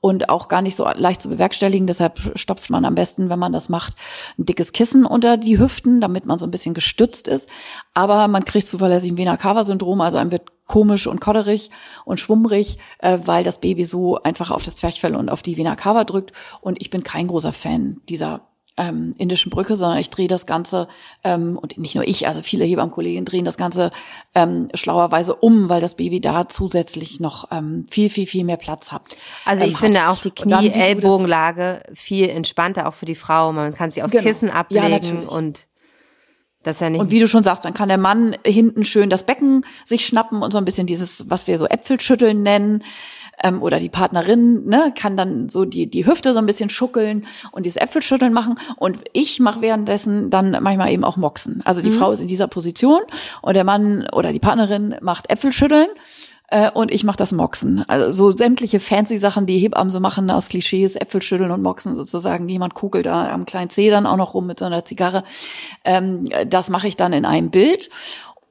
[0.00, 1.86] und auch gar nicht so leicht zu bewerkstelligen.
[1.86, 3.94] Deshalb stopft man am besten, wenn man das macht,
[4.38, 7.48] ein dickes Kissen unter die Hüften, damit man so ein bisschen gestützt ist.
[7.94, 11.70] Aber man kriegt zuverlässig ein Vena-Cava-Syndrom, also einem wird komisch und kodderig
[12.04, 15.76] und schwummrig, äh, weil das Baby so einfach auf das Zwerchfell und auf die Vena
[15.76, 16.32] Cava drückt.
[16.60, 18.42] Und ich bin kein großer Fan dieser
[18.76, 20.88] ähm, indischen Brücke, sondern ich drehe das Ganze,
[21.22, 23.90] ähm, und nicht nur ich, also viele Hebammenkollegen drehen das Ganze
[24.34, 28.90] ähm, schlauerweise um, weil das Baby da zusätzlich noch ähm, viel, viel, viel mehr Platz
[28.90, 29.16] hat.
[29.44, 33.52] Also ich ähm, finde auch die Knie-Ellbogenlage viel entspannter, auch für die Frau.
[33.52, 34.24] Man kann sie aufs genau.
[34.24, 35.68] Kissen ablegen ja, und
[36.64, 39.24] das ja nicht und wie du schon sagst, dann kann der Mann hinten schön das
[39.24, 42.82] Becken sich schnappen und so ein bisschen dieses, was wir so Äpfelschütteln nennen
[43.44, 47.26] ähm, oder die Partnerin ne, kann dann so die, die Hüfte so ein bisschen schuckeln
[47.52, 48.58] und dieses Äpfelschütteln machen.
[48.76, 51.60] Und ich mache währenddessen dann manchmal eben auch Moxen.
[51.64, 51.98] Also die mhm.
[51.98, 53.02] Frau ist in dieser Position
[53.42, 55.88] und der Mann oder die Partnerin macht Äpfelschütteln
[56.48, 57.84] äh, und ich mache das Moxen.
[57.86, 62.48] Also so sämtliche fancy Sachen, die Hebammen so machen aus Klischees, Äpfelschütteln und Moxen sozusagen.
[62.48, 65.22] Jemand kugelt da am kleinen Zeh dann auch noch rum mit so einer Zigarre.
[65.84, 67.90] Ähm, das mache ich dann in einem Bild.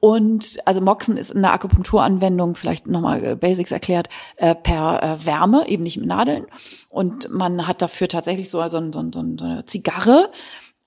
[0.04, 5.66] Und also Moxen ist eine Akupunkturanwendung, vielleicht nochmal äh, Basics erklärt, äh, per äh, Wärme,
[5.66, 6.44] eben nicht mit Nadeln.
[6.90, 10.30] Und man hat dafür tatsächlich so, so, so, so eine Zigarre,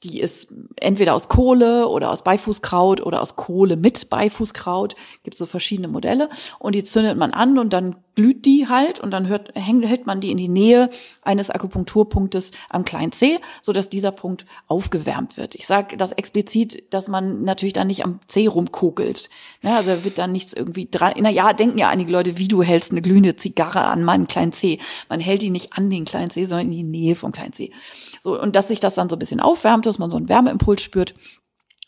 [0.03, 4.95] die ist entweder aus Kohle oder aus Beifußkraut oder aus Kohle mit Beifußkraut.
[5.23, 6.29] Gibt so verschiedene Modelle.
[6.59, 10.19] Und die zündet man an und dann glüht die halt und dann hört, hält man
[10.19, 10.89] die in die Nähe
[11.21, 15.53] eines Akupunkturpunktes am kleinen C, so dass dieser Punkt aufgewärmt wird.
[15.53, 19.29] Ich sage das explizit, dass man natürlich dann nicht am C rumkokelt.
[19.61, 21.13] Ne, also wird dann nichts irgendwie dran.
[21.17, 24.51] Na ja, denken ja einige Leute, wie du hältst eine glühende Zigarre an meinen kleinen
[24.51, 24.79] C.
[25.09, 27.71] Man hält die nicht an den kleinen C, sondern in die Nähe vom kleinen C.
[28.19, 30.81] So und dass sich das dann so ein bisschen aufwärmt, dass man so einen Wärmeimpuls
[30.81, 31.13] spürt.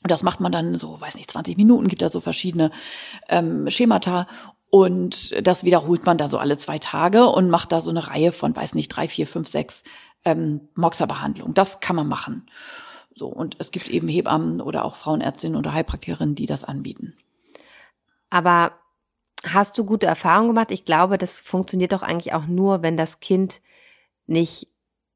[0.04, 2.70] Und das macht man dann so, weiß nicht, 20 Minuten, gibt da so verschiedene
[3.30, 4.28] ähm, Schemata.
[4.72, 8.32] Und das wiederholt man da so alle zwei Tage und macht da so eine Reihe
[8.32, 9.84] von, weiß nicht, drei, vier, fünf, sechs
[10.26, 11.56] ähm, Moxa-Behandlungen.
[11.56, 12.46] Das kann man machen.
[13.16, 17.16] So, und es gibt eben Hebammen oder auch Frauenärztinnen oder Heilpraktikerinnen, die das anbieten.
[18.30, 18.74] Aber
[19.44, 20.72] hast du gute Erfahrungen gemacht?
[20.72, 23.62] Ich glaube, das funktioniert doch eigentlich auch nur, wenn das Kind
[24.28, 24.68] nicht,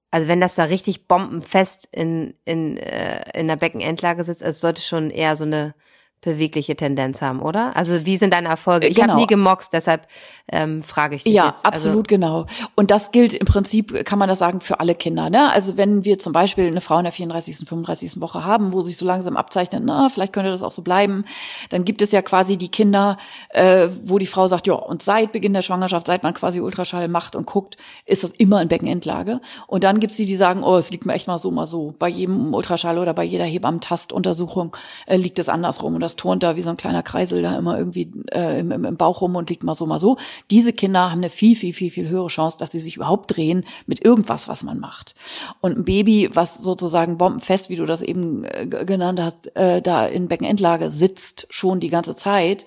[0.10, 4.82] also wenn das da richtig bombenfest in, in, äh, in der Beckenendlage sitzt, also sollte
[4.82, 5.76] schon eher so eine
[6.24, 7.76] bewegliche Tendenz haben, oder?
[7.76, 8.88] Also wie sind deine Erfolge?
[8.88, 9.10] Ich genau.
[9.10, 10.08] habe nie gemoxt, deshalb
[10.52, 11.64] ähm, frage ich dich ja, jetzt.
[11.64, 12.46] Ja, also absolut genau.
[12.76, 15.30] Und das gilt im Prinzip, kann man das sagen, für alle Kinder.
[15.30, 15.52] Ne?
[15.52, 18.22] Also wenn wir zum Beispiel eine Frau in der 34., 35.
[18.22, 21.26] Woche haben, wo sich so langsam abzeichnet, na, vielleicht könnte das auch so bleiben,
[21.70, 23.18] dann gibt es ja quasi die Kinder,
[23.50, 27.08] äh, wo die Frau sagt, ja, und seit Beginn der Schwangerschaft, seit man quasi Ultraschall
[27.08, 29.42] macht und guckt, ist das immer in Beckenendlage.
[29.68, 31.94] Und dann gibt's die, die sagen, oh, es liegt mir echt mal so, mal so.
[32.00, 35.96] Bei jedem Ultraschall oder bei jeder Hebammentastuntersuchung äh, liegt es andersrum.
[35.96, 38.72] Und das das turnt da wie so ein kleiner Kreisel da immer irgendwie äh, im,
[38.72, 40.18] im Bauch rum und liegt mal so, mal so.
[40.52, 43.66] Diese Kinder haben eine viel, viel, viel, viel höhere Chance, dass sie sich überhaupt drehen
[43.86, 45.16] mit irgendwas, was man macht.
[45.62, 50.06] Und ein Baby, was sozusagen bombenfest, wie du das eben äh, genannt hast, äh, da
[50.06, 52.66] in Beckenendlage sitzt, schon die ganze Zeit,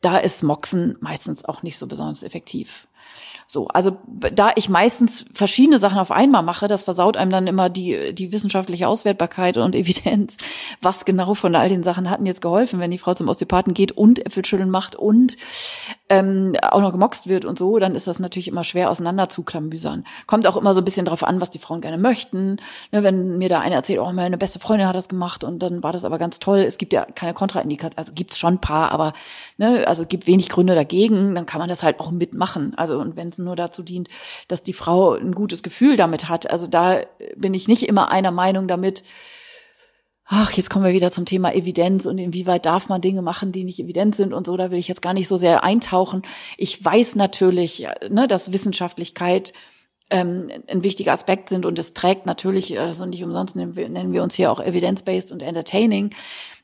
[0.00, 2.88] da ist Moxen meistens auch nicht so besonders effektiv.
[3.52, 7.68] So, also da ich meistens verschiedene Sachen auf einmal mache, das versaut einem dann immer
[7.68, 10.36] die, die wissenschaftliche Auswertbarkeit und Evidenz.
[10.80, 13.90] Was genau von all den Sachen hatten jetzt geholfen, wenn die Frau zum Osteopathen geht
[13.90, 15.36] und Äpfelschütteln macht und
[16.08, 19.42] ähm, auch noch gemoxt wird und so, dann ist das natürlich immer schwer auseinander zu
[19.42, 20.04] klamüsern.
[20.28, 22.58] Kommt auch immer so ein bisschen drauf an, was die Frauen gerne möchten.
[22.92, 25.82] Ne, wenn mir da einer erzählt, oh, meine beste Freundin hat das gemacht und dann
[25.82, 26.60] war das aber ganz toll.
[26.60, 29.12] Es gibt ja keine Kontraindikation, also gibt's schon ein paar, aber
[29.58, 32.74] ne, also gibt wenig Gründe dagegen, dann kann man das halt auch mitmachen.
[32.76, 34.08] Also und wenn es nur dazu dient,
[34.48, 36.50] dass die Frau ein gutes Gefühl damit hat.
[36.50, 37.00] Also da
[37.36, 39.02] bin ich nicht immer einer Meinung damit,
[40.26, 43.64] ach, jetzt kommen wir wieder zum Thema Evidenz und inwieweit darf man Dinge machen, die
[43.64, 46.22] nicht evident sind und so, da will ich jetzt gar nicht so sehr eintauchen.
[46.56, 49.52] Ich weiß natürlich, ne, dass Wissenschaftlichkeit
[50.10, 54.12] ähm, ein wichtiger Aspekt sind und es trägt natürlich, also nicht umsonst nennen wir, nennen
[54.12, 56.10] wir uns hier auch evidence-based und entertaining,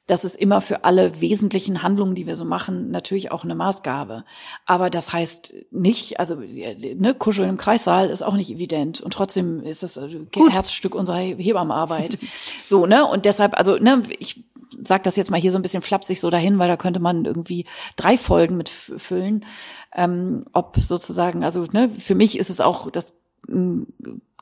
[0.07, 4.25] das ist immer für alle wesentlichen Handlungen, die wir so machen, natürlich auch eine Maßgabe.
[4.65, 9.63] Aber das heißt nicht, also ne, Kuscheln im Kreissaal ist auch nicht evident und trotzdem
[9.63, 10.53] ist das äh, Gut.
[10.53, 12.19] Herzstück unserer Hebammenarbeit.
[12.65, 13.05] so, ne?
[13.05, 14.45] Und deshalb, also, ne, ich
[14.83, 17.25] sag das jetzt mal hier so ein bisschen flapsig so dahin, weil da könnte man
[17.25, 17.65] irgendwie
[17.97, 19.45] drei Folgen mit füllen.
[19.93, 23.15] Ähm, ob sozusagen, also ne, für mich ist es auch das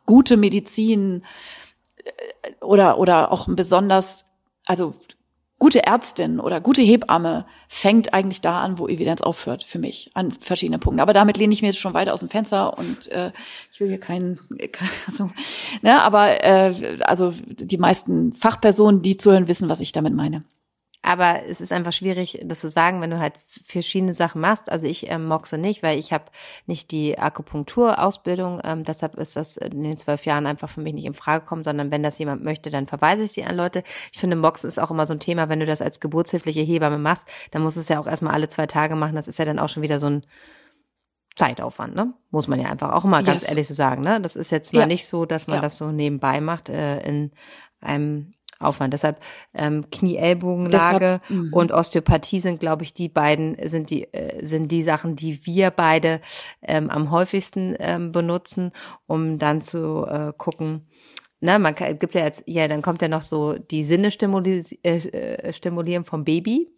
[0.04, 1.22] gute Medizin
[2.04, 4.26] äh, oder oder auch ein besonders
[4.66, 4.94] also
[5.64, 10.30] gute Ärztin oder gute Hebamme fängt eigentlich da an, wo Evidenz aufhört für mich an
[10.30, 11.00] verschiedenen Punkten.
[11.00, 13.32] Aber damit lehne ich mir jetzt schon weiter aus dem Fenster und äh,
[13.72, 14.38] ich will hier keinen,
[15.06, 15.30] also,
[15.80, 20.44] ne, aber äh, also die meisten Fachpersonen, die zuhören, wissen, was ich damit meine.
[21.06, 24.72] Aber es ist einfach schwierig, das zu sagen, wenn du halt verschiedene Sachen machst.
[24.72, 26.24] Also ich ähm, moxe nicht, weil ich habe
[26.64, 28.62] nicht die Akupunkturausbildung.
[28.64, 31.62] Ähm, deshalb ist das in den zwölf Jahren einfach für mich nicht in Frage gekommen,
[31.62, 33.82] sondern wenn das jemand möchte, dann verweise ich sie an Leute.
[34.14, 36.98] Ich finde, Moxen ist auch immer so ein Thema, wenn du das als geburtshilfliche Hebamme
[36.98, 39.14] machst, dann musst du es ja auch erstmal alle zwei Tage machen.
[39.14, 40.24] Das ist ja dann auch schon wieder so ein
[41.36, 42.14] Zeitaufwand, ne?
[42.30, 43.50] Muss man ja einfach auch mal ganz yes.
[43.50, 44.22] ehrlich so sagen, ne?
[44.22, 44.86] Das ist jetzt mal ja.
[44.86, 45.60] nicht so, dass man ja.
[45.60, 47.32] das so nebenbei macht äh, in
[47.82, 48.92] einem Aufwand.
[48.92, 49.20] Deshalb
[49.56, 51.52] ähm, Knie-Ellbogenlage mhm.
[51.52, 55.70] und Osteopathie sind, glaube ich, die beiden sind die äh, sind die Sachen, die wir
[55.70, 56.20] beide
[56.62, 58.72] ähm, am häufigsten ähm, benutzen,
[59.06, 60.86] um dann zu äh, gucken.
[61.40, 64.64] Ne, man kann, gibt ja jetzt, ja, dann kommt ja noch so die Sinne stimulieren,
[64.82, 66.70] äh, äh, stimulieren vom Baby,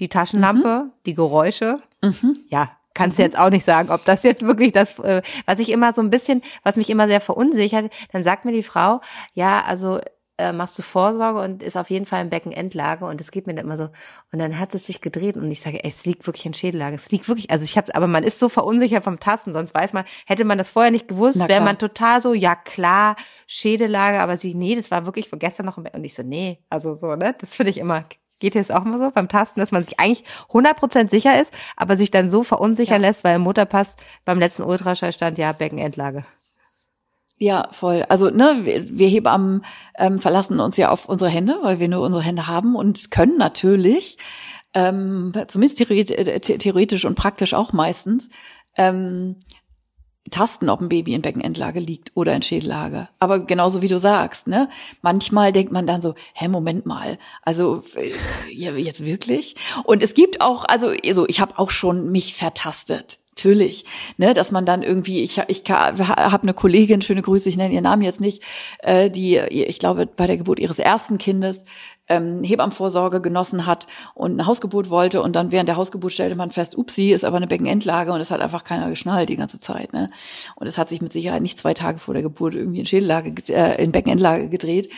[0.00, 0.92] die Taschenlampe, mhm.
[1.06, 1.80] die Geräusche.
[2.02, 2.36] Mhm.
[2.48, 5.70] Ja, kannst du jetzt auch nicht sagen, ob das jetzt wirklich das, äh, was ich
[5.70, 9.00] immer so ein bisschen, was mich immer sehr verunsichert, dann sagt mir die Frau,
[9.34, 10.00] ja, also
[10.38, 13.54] äh, machst du Vorsorge und ist auf jeden Fall im Beckenendlage und es geht mir
[13.54, 13.88] dann immer so
[14.32, 16.96] und dann hat es sich gedreht und ich sage, ey, es liegt wirklich in Schädellage,
[16.96, 19.92] es liegt wirklich, also ich habe, aber man ist so verunsichert vom Tasten, sonst weiß
[19.92, 24.36] man, hätte man das vorher nicht gewusst, wäre man total so, ja klar, Schädellage, aber
[24.36, 27.16] sie, nee, das war wirklich gestern noch im Bett und ich so, nee, also so,
[27.16, 28.04] ne, das finde ich immer,
[28.38, 31.96] geht jetzt auch immer so beim Tasten, dass man sich eigentlich 100% sicher ist, aber
[31.96, 33.08] sich dann so verunsichern ja.
[33.08, 36.24] lässt, weil im Mutterpass beim letzten Ultraschall stand, ja, Beckenendlage.
[37.38, 38.04] Ja, voll.
[38.08, 39.64] Also ne, wir, wir Hebammen
[39.98, 43.36] ähm, verlassen uns ja auf unsere Hände, weil wir nur unsere Hände haben und können
[43.36, 44.16] natürlich,
[44.72, 48.30] ähm, zumindest äh, theoretisch und praktisch auch meistens,
[48.76, 49.36] ähm,
[50.30, 53.08] tasten, ob ein Baby in Beckenendlage liegt oder in Schädellage.
[53.18, 54.68] Aber genauso wie du sagst, ne?
[55.02, 58.12] Manchmal denkt man dann so, hä, Moment mal, also äh,
[58.52, 59.56] jetzt wirklich?
[59.84, 63.84] Und es gibt auch, also, also ich habe auch schon mich vertastet natürlich,
[64.16, 67.84] ne, dass man dann irgendwie, ich, ich habe eine Kollegin, schöne Grüße, ich nenne ihren
[67.84, 68.42] Namen jetzt nicht,
[68.80, 71.64] äh, die, ich glaube, bei der Geburt ihres ersten Kindes
[72.08, 76.50] ähm, Hebammenvorsorge genossen hat und eine Hausgeburt wollte und dann während der Hausgeburt stellte man
[76.50, 79.92] fest, upsi, ist aber eine Beckenendlage und es hat einfach keiner geschnallt die ganze Zeit.
[79.92, 80.10] Ne?
[80.54, 83.32] Und es hat sich mit Sicherheit nicht zwei Tage vor der Geburt irgendwie in Schädellage,
[83.52, 84.88] äh, in Beckenendlage gedreht.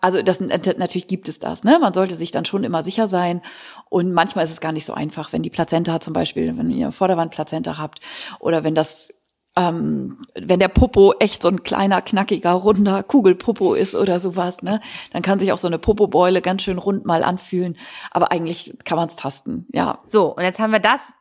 [0.00, 1.64] Also das natürlich gibt es das.
[1.64, 1.78] Ne?
[1.80, 3.40] Man sollte sich dann schon immer sicher sein.
[3.88, 6.92] Und manchmal ist es gar nicht so einfach, wenn die Plazenta zum Beispiel, wenn ihr
[6.92, 8.00] Vorderwandplazenta habt
[8.38, 9.08] oder wenn das
[9.56, 14.80] ähm, wenn der Popo echt so ein kleiner, knackiger, runder Kugelpopo ist oder sowas, ne,
[15.12, 17.76] dann kann sich auch so eine Popobeule ganz schön rund mal anfühlen.
[18.10, 19.98] Aber eigentlich kann man es tasten, ja.
[20.06, 21.12] So, und jetzt haben wir das.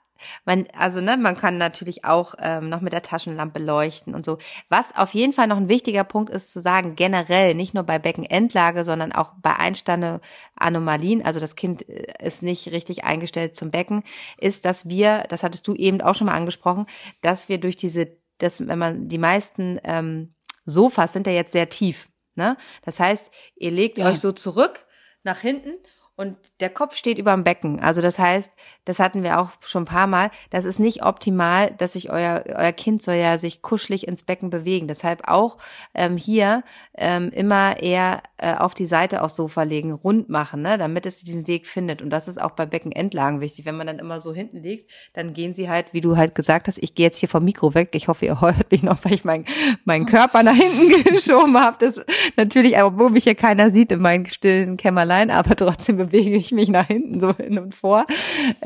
[0.46, 4.38] Man, also ne, man kann natürlich auch ähm, noch mit der Taschenlampe leuchten und so.
[4.70, 8.00] Was auf jeden Fall noch ein wichtiger Punkt ist zu sagen, generell, nicht nur bei
[8.00, 10.22] Beckenendlage, sondern auch bei Einstande
[10.56, 14.04] Anomalien, also das Kind äh, ist nicht richtig eingestellt zum Becken,
[14.38, 16.86] ist, dass wir, das hattest du eben auch schon mal angesprochen,
[17.22, 21.70] dass wir durch diese dass wenn man die meisten ähm, Sofas sind ja jetzt sehr
[21.70, 22.10] tief.
[22.36, 22.58] Ne?
[22.84, 24.10] Das heißt, ihr legt ja.
[24.10, 24.86] euch so zurück
[25.24, 25.74] nach hinten
[26.16, 27.80] und der Kopf steht über dem Becken.
[27.80, 28.52] Also das heißt,
[28.86, 32.44] das hatten wir auch schon ein paar Mal, das ist nicht optimal, dass sich euer,
[32.48, 34.88] euer Kind soll ja sich kuschelig ins Becken bewegen.
[34.88, 35.58] Deshalb auch
[35.96, 36.64] ähm, hier
[36.96, 41.24] ähm, immer eher äh, auf die Seite aufs Sofa legen, rund machen, ne, damit es
[41.24, 42.04] diesen Weg findet.
[42.04, 43.66] Und das ist auch bei Beckenendlagen wichtig.
[43.66, 46.68] Wenn man dann immer so hinten liegt, dann gehen sie halt, wie du halt gesagt
[46.68, 47.90] hast, ich gehe jetzt hier vom Mikro weg.
[47.94, 49.46] Ich hoffe, ihr hört mich noch, weil ich meinen
[49.84, 51.78] mein Körper nach hinten geschoben habe.
[51.80, 52.06] Das
[52.38, 56.70] natürlich, obwohl mich hier keiner sieht in meinem stillen Kämmerlein, aber trotzdem bewege ich mich
[56.70, 58.06] nach hinten so hin und vor,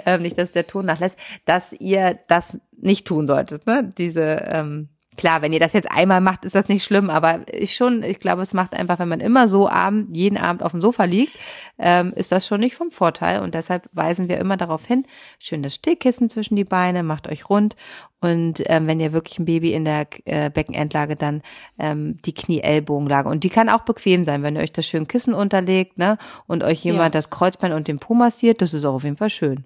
[0.05, 3.93] ähm, nicht, dass der Ton nachlässt, dass ihr das nicht tun solltet, ne?
[3.97, 7.75] Diese ähm, Klar, wenn ihr das jetzt einmal macht, ist das nicht schlimm, aber ich
[7.75, 10.81] schon, ich glaube, es macht einfach, wenn man immer so abend, jeden Abend auf dem
[10.81, 11.37] Sofa liegt,
[11.79, 13.41] ähm, ist das schon nicht vom Vorteil.
[13.41, 15.05] Und deshalb weisen wir immer darauf hin,
[15.39, 17.75] schön das Stillkissen zwischen die Beine, macht euch rund.
[18.21, 21.41] Und ähm, wenn ihr wirklich ein Baby in der äh, Beckenendlage, dann
[21.79, 23.27] ähm, die Knie-Ellbogenlage.
[23.27, 26.63] Und die kann auch bequem sein, wenn ihr euch das schön Kissen unterlegt, ne, und
[26.63, 27.19] euch jemand ja.
[27.19, 29.65] das Kreuzbein und den Po massiert, das ist auch auf jeden Fall schön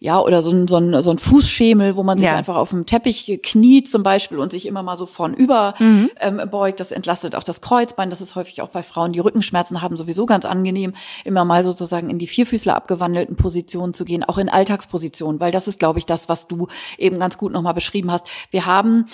[0.00, 2.36] ja, oder so ein, so ein, so ein Fußschemel, wo man sich ja.
[2.36, 6.08] einfach auf dem Teppich kniet zum Beispiel und sich immer mal so vornüber mhm.
[6.20, 6.78] ähm, beugt.
[6.78, 8.08] Das entlastet auch das Kreuzbein.
[8.08, 12.10] Das ist häufig auch bei Frauen, die Rückenschmerzen haben, sowieso ganz angenehm, immer mal sozusagen
[12.10, 16.06] in die Vierfüßler abgewandelten Positionen zu gehen, auch in Alltagspositionen, weil das ist, glaube ich,
[16.06, 18.26] das, was du eben ganz gut nochmal beschrieben hast.
[18.52, 19.06] Wir haben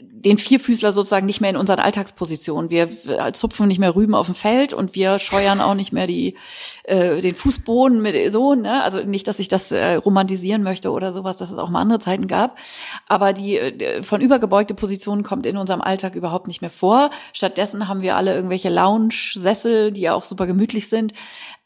[0.00, 2.70] den Vierfüßler sozusagen nicht mehr in unseren Alltagspositionen.
[2.70, 2.88] Wir
[3.34, 6.36] zupfen nicht mehr Rüben auf dem Feld und wir scheuern auch nicht mehr die
[6.84, 8.82] äh, den Fußboden mit so, ne?
[8.82, 11.98] Also nicht, dass ich das äh, romantisieren möchte oder sowas, dass es auch mal andere
[11.98, 12.58] Zeiten gab,
[13.06, 17.10] aber die äh, von übergebeugte Position kommt in unserem Alltag überhaupt nicht mehr vor.
[17.34, 21.12] Stattdessen haben wir alle irgendwelche Lounge-Sessel, die ja auch super gemütlich sind,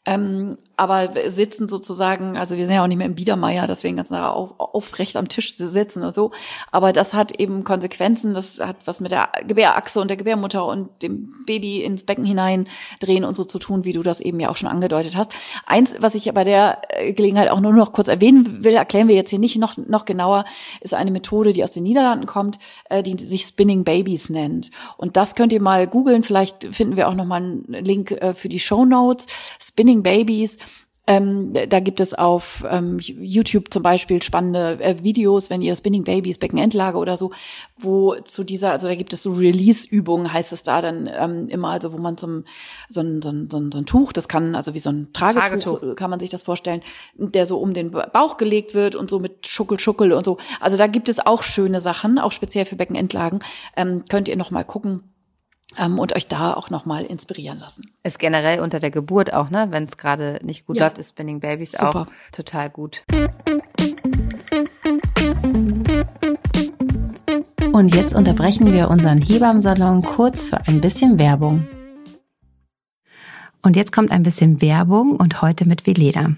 [0.05, 3.89] Ähm, aber sitzen sozusagen, also wir sind ja auch nicht mehr im Biedermeier, dass wir
[3.89, 6.31] den ganzen Tag auf, aufrecht am Tisch sitzen und so.
[6.71, 10.89] Aber das hat eben Konsequenzen, das hat was mit der Gebärachse und der Gebärmutter und
[11.01, 14.55] dem Baby ins Becken hineindrehen und so zu tun, wie du das eben ja auch
[14.55, 15.33] schon angedeutet hast.
[15.65, 19.15] Eins, was ich bei der äh, Gelegenheit auch nur noch kurz erwähnen will, erklären wir
[19.15, 20.45] jetzt hier nicht noch, noch genauer,
[20.81, 22.59] ist eine Methode, die aus den Niederlanden kommt,
[22.91, 24.69] äh, die sich Spinning Babies nennt.
[24.95, 28.35] Und das könnt ihr mal googeln, vielleicht finden wir auch noch mal einen Link äh,
[28.35, 29.25] für die Show Notes.
[29.59, 30.59] Spinning Babies
[31.07, 36.03] ähm, da gibt es auf ähm, YouTube zum Beispiel spannende äh, Videos, wenn ihr Spinning
[36.03, 37.31] Babies, Beckenendlage oder so,
[37.77, 41.69] wo zu dieser, also da gibt es so Release-Übungen, heißt es da dann ähm, immer,
[41.69, 42.43] also wo man zum
[42.89, 45.13] so ein, so, ein, so, ein, so ein Tuch, das kann also wie so ein
[45.13, 46.81] Tragetuch, Tragetuch, kann man sich das vorstellen,
[47.15, 50.37] der so um den Bauch gelegt wird und so mit Schuckel, Schuckel und so.
[50.59, 53.39] Also da gibt es auch schöne Sachen, auch speziell für Beckenendlagen.
[53.77, 55.03] Ähm, könnt ihr noch mal gucken
[55.77, 57.91] ähm, und euch da auch nochmal inspirieren lassen.
[58.03, 59.67] Ist generell unter der Geburt auch, ne?
[59.69, 60.85] Wenn es gerade nicht gut ja.
[60.85, 62.01] läuft, ist Spinning Babies Super.
[62.01, 63.03] auch total gut.
[67.71, 71.67] Und jetzt unterbrechen wir unseren Hebammensalon kurz für ein bisschen Werbung.
[73.61, 76.31] Und jetzt kommt ein bisschen Werbung und heute mit Veleda.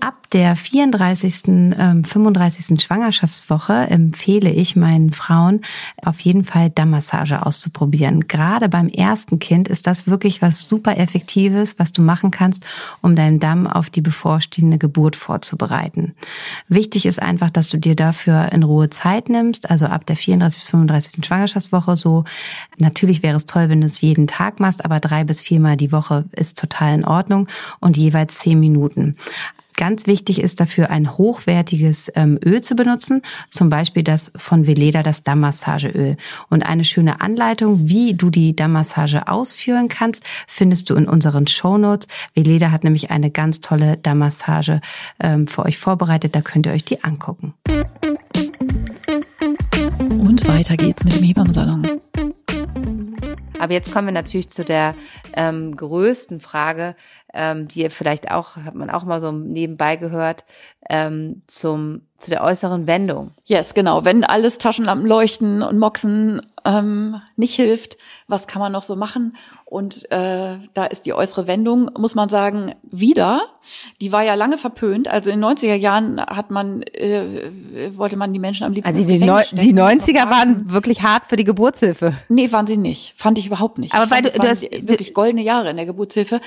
[0.00, 2.78] Ab der 34., ähm, 35.
[2.78, 5.62] Schwangerschaftswoche empfehle ich meinen Frauen
[6.04, 8.28] auf jeden Fall Dammmassage auszuprobieren.
[8.28, 12.66] Gerade beim ersten Kind ist das wirklich was super Effektives, was du machen kannst,
[13.00, 16.14] um deinen Damm auf die bevorstehende Geburt vorzubereiten.
[16.68, 20.64] Wichtig ist einfach, dass du dir dafür in Ruhe Zeit nimmst, also ab der 34.
[20.64, 21.24] 35.
[21.24, 22.24] Schwangerschaftswoche so.
[22.76, 25.92] Natürlich wäre es toll, wenn du es jeden Tag machst, aber drei bis viermal die
[25.92, 27.48] Woche ist total in Ordnung
[27.80, 29.16] und jeweils zehn Minuten.
[29.78, 35.04] Ganz wichtig ist dafür ein hochwertiges ähm, Öl zu benutzen, zum Beispiel das von Veleda,
[35.04, 36.16] das Dammmassageöl.
[36.50, 42.08] Und eine schöne Anleitung, wie du die Dammmassage ausführen kannst, findest du in unseren Shownotes.
[42.34, 44.80] Veleda hat nämlich eine ganz tolle Dammmassage
[45.20, 47.54] ähm, für euch vorbereitet, da könnt ihr euch die angucken.
[50.08, 52.00] Und weiter geht's mit dem Hebammensalon.
[53.58, 54.94] Aber jetzt kommen wir natürlich zu der
[55.34, 56.94] ähm, größten Frage,
[57.34, 60.44] ähm, die ihr vielleicht auch, hat man auch mal so nebenbei gehört,
[60.88, 63.30] ähm, zum, zu der äußeren Wendung.
[63.46, 64.04] Yes, genau.
[64.04, 67.96] Wenn alles Taschenlampen leuchten und Moxen ähm, nicht hilft,
[68.26, 69.36] was kann man noch so machen?
[69.64, 73.42] Und äh, da ist die äußere Wendung, muss man sagen, wieder.
[74.00, 75.08] Die war ja lange verpönt.
[75.08, 77.50] Also in den 90er Jahren hat man, äh,
[77.94, 78.96] wollte man die Menschen am liebsten.
[78.96, 82.14] Also die, Neu die 90er waren wirklich hart für die Geburtshilfe.
[82.28, 83.12] Nee, waren sie nicht.
[83.16, 83.94] Fand ich überhaupt nicht.
[83.94, 86.40] Aber weil fand, du, du hast wirklich goldene Jahre in der Geburtshilfe.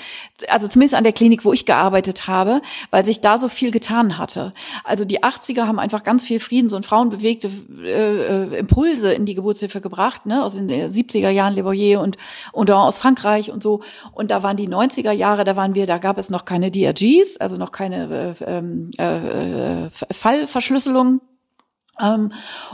[0.49, 4.17] Also zumindest an der Klinik, wo ich gearbeitet habe, weil sich da so viel getan
[4.17, 4.53] hatte.
[4.83, 7.49] Also die 80er haben einfach ganz viel Friedens- und frauenbewegte
[7.83, 10.43] äh, äh, Impulse in die Geburtshilfe gebracht, ne?
[10.43, 12.17] Aus den 70er Jahren Le Boyer und,
[12.51, 13.81] und aus Frankreich und so.
[14.11, 17.37] Und da waren die 90er Jahre, da waren wir, da gab es noch keine DRGs,
[17.37, 21.21] also noch keine äh, ähm, äh, äh, Fallverschlüsselung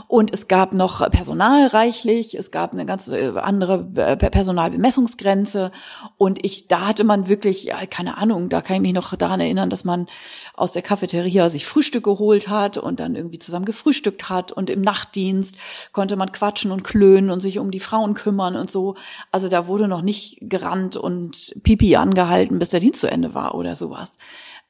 [0.06, 5.70] und es gab noch Personal reichlich, es gab eine ganz äh, andere äh, Personalbemessungsgrenze
[6.16, 9.70] und ich, da hatte man wirklich, keine Ahnung, da kann ich mich noch daran erinnern,
[9.70, 10.06] dass man
[10.54, 14.80] aus der Cafeteria sich Frühstück geholt hat und dann irgendwie zusammen gefrühstückt hat und im
[14.80, 15.58] Nachtdienst
[15.92, 18.96] konnte man quatschen und klönen und sich um die Frauen kümmern und so.
[19.30, 23.54] Also da wurde noch nicht gerannt und Pipi angehalten, bis der Dienst zu Ende war
[23.54, 24.16] oder sowas.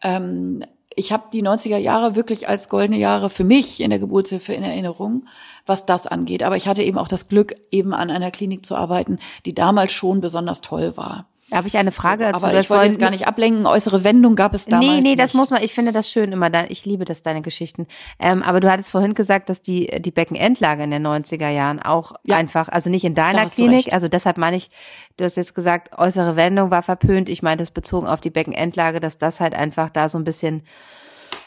[0.02, 0.64] Ähm,
[0.98, 4.64] ich habe die 90er Jahre wirklich als goldene Jahre für mich in der Geburtshilfe in
[4.64, 5.26] Erinnerung,
[5.64, 6.42] was das angeht.
[6.42, 9.92] Aber ich hatte eben auch das Glück, eben an einer Klinik zu arbeiten, die damals
[9.92, 11.28] schon besonders toll war.
[11.50, 12.46] Da habe ich eine Frage so, dazu.
[12.46, 13.66] Aber ich wollte jetzt gar nicht ablenken.
[13.66, 15.18] Äußere Wendung gab es damals Nee, nee, nicht.
[15.18, 16.50] das muss man, ich finde das schön immer.
[16.50, 17.86] Da, ich liebe das, deine Geschichten.
[18.18, 22.12] Ähm, aber du hattest vorhin gesagt, dass die, die Beckenendlage in den 90er Jahren auch
[22.24, 22.36] ja.
[22.36, 24.68] einfach, also nicht in deiner Klinik, also deshalb meine ich,
[25.16, 27.28] du hast jetzt gesagt, äußere Wendung war verpönt.
[27.28, 30.62] Ich meine das bezogen auf die Beckenendlage, dass das halt einfach da so ein bisschen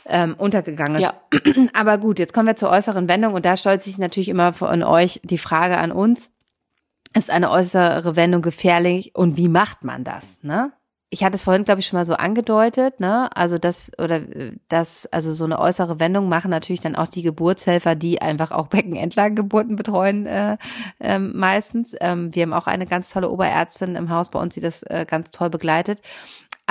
[0.07, 1.03] ähm, untergegangen ist.
[1.03, 1.13] Ja.
[1.73, 4.83] Aber gut, jetzt kommen wir zur äußeren Wendung und da stellt sich natürlich immer von
[4.83, 6.31] euch die Frage an uns
[7.13, 10.73] ist eine äußere Wendung gefährlich und wie macht man das, ne?
[11.13, 13.29] Ich hatte es vorhin, glaube ich, schon mal so angedeutet, ne?
[13.35, 14.21] Also das oder
[14.69, 18.67] das, also so eine äußere Wendung machen natürlich dann auch die Geburtshelfer, die einfach auch
[18.69, 20.57] Beckenendlagengeburten betreuen, äh,
[21.01, 21.95] äh, meistens.
[21.99, 25.05] Ähm, wir haben auch eine ganz tolle Oberärztin im Haus bei uns, die das äh,
[25.05, 26.01] ganz toll begleitet.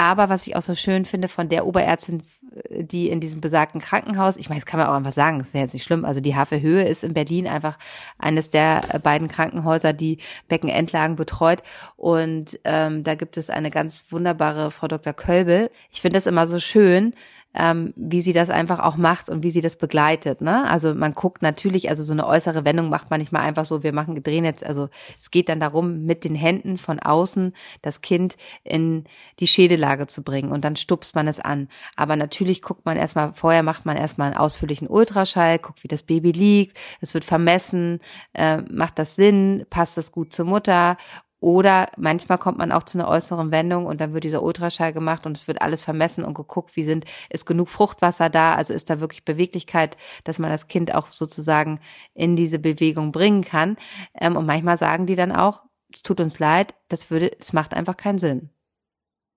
[0.01, 2.22] Aber was ich auch so schön finde von der Oberärztin,
[2.70, 5.55] die in diesem besagten Krankenhaus, ich meine, das kann man auch einfach sagen, das ist
[5.55, 7.76] ja jetzt nicht schlimm, also die Hafe Höhe ist in Berlin einfach
[8.18, 10.16] eines der beiden Krankenhäuser, die
[10.48, 11.62] Beckenendlagen betreut.
[11.98, 15.12] Und ähm, da gibt es eine ganz wunderbare Frau Dr.
[15.12, 15.70] Kölbel.
[15.90, 17.12] Ich finde das immer so schön,
[17.55, 20.40] ähm, wie sie das einfach auch macht und wie sie das begleitet.
[20.40, 20.68] Ne?
[20.68, 23.82] Also man guckt natürlich, also so eine äußere Wendung macht man nicht mal einfach so,
[23.82, 24.88] wir machen drehen jetzt, also
[25.18, 29.05] es geht dann darum, mit den Händen von außen das Kind in
[29.40, 31.68] die Schädelage zu bringen und dann stupst man es an.
[31.96, 36.05] Aber natürlich guckt man erstmal, vorher macht man erstmal einen ausführlichen Ultraschall, guckt, wie das
[36.05, 37.98] Baby liegt, es wird vermessen,
[38.32, 40.96] äh, macht das Sinn, passt das gut zur Mutter
[41.41, 45.24] oder manchmal kommt man auch zu einer äußeren Wendung und dann wird dieser Ultraschall gemacht
[45.24, 48.91] und es wird alles vermessen und geguckt, wie sind, ist genug Fruchtwasser da, also ist
[48.91, 51.80] da wirklich Beweglichkeit, dass man das Kind auch sozusagen
[52.12, 53.76] in diese Bewegung bringen kann.
[54.14, 55.62] Ähm, und manchmal sagen die dann auch,
[55.93, 58.51] es tut uns leid, das würde, es macht einfach keinen Sinn.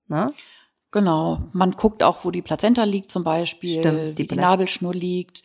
[0.07, 0.33] Ne?
[0.91, 1.49] Genau.
[1.53, 5.41] Man guckt auch, wo die Plazenta liegt zum Beispiel, Stimmt, die wie die Nabelschnur liegt.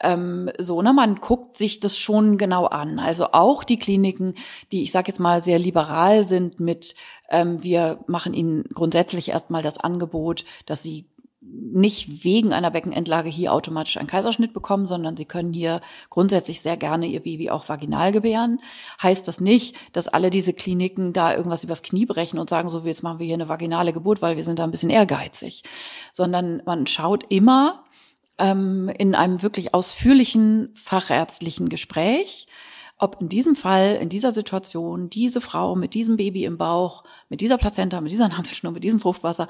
[0.00, 2.98] Ähm, so, ne, man guckt sich das schon genau an.
[2.98, 4.34] Also auch die Kliniken,
[4.72, 6.94] die ich sage jetzt mal sehr liberal sind mit,
[7.30, 11.06] ähm, wir machen ihnen grundsätzlich erstmal das Angebot, dass sie
[11.48, 15.80] nicht wegen einer Beckenendlage hier automatisch einen Kaiserschnitt bekommen, sondern sie können hier
[16.10, 18.60] grundsätzlich sehr gerne ihr Baby auch vaginal gebären.
[19.02, 22.80] Heißt das nicht, dass alle diese Kliniken da irgendwas übers Knie brechen und sagen, so
[22.80, 25.62] jetzt machen wir hier eine vaginale Geburt, weil wir sind da ein bisschen ehrgeizig,
[26.12, 27.84] sondern man schaut immer,
[28.38, 32.46] ähm, in einem wirklich ausführlichen fachärztlichen Gespräch,
[32.98, 37.42] ob in diesem Fall, in dieser Situation, diese Frau mit diesem Baby im Bauch, mit
[37.42, 39.48] dieser Plazenta, mit dieser Nampfschnur, mit diesem Fruchtwasser,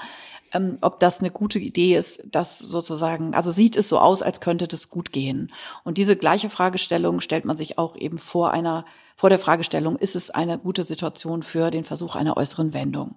[0.52, 4.40] ähm, ob das eine gute Idee ist, das sozusagen, also sieht es so aus, als
[4.40, 5.52] könnte das gut gehen.
[5.84, 8.84] Und diese gleiche Fragestellung stellt man sich auch eben vor einer,
[9.14, 13.16] vor der Fragestellung, ist es eine gute Situation für den Versuch einer äußeren Wendung?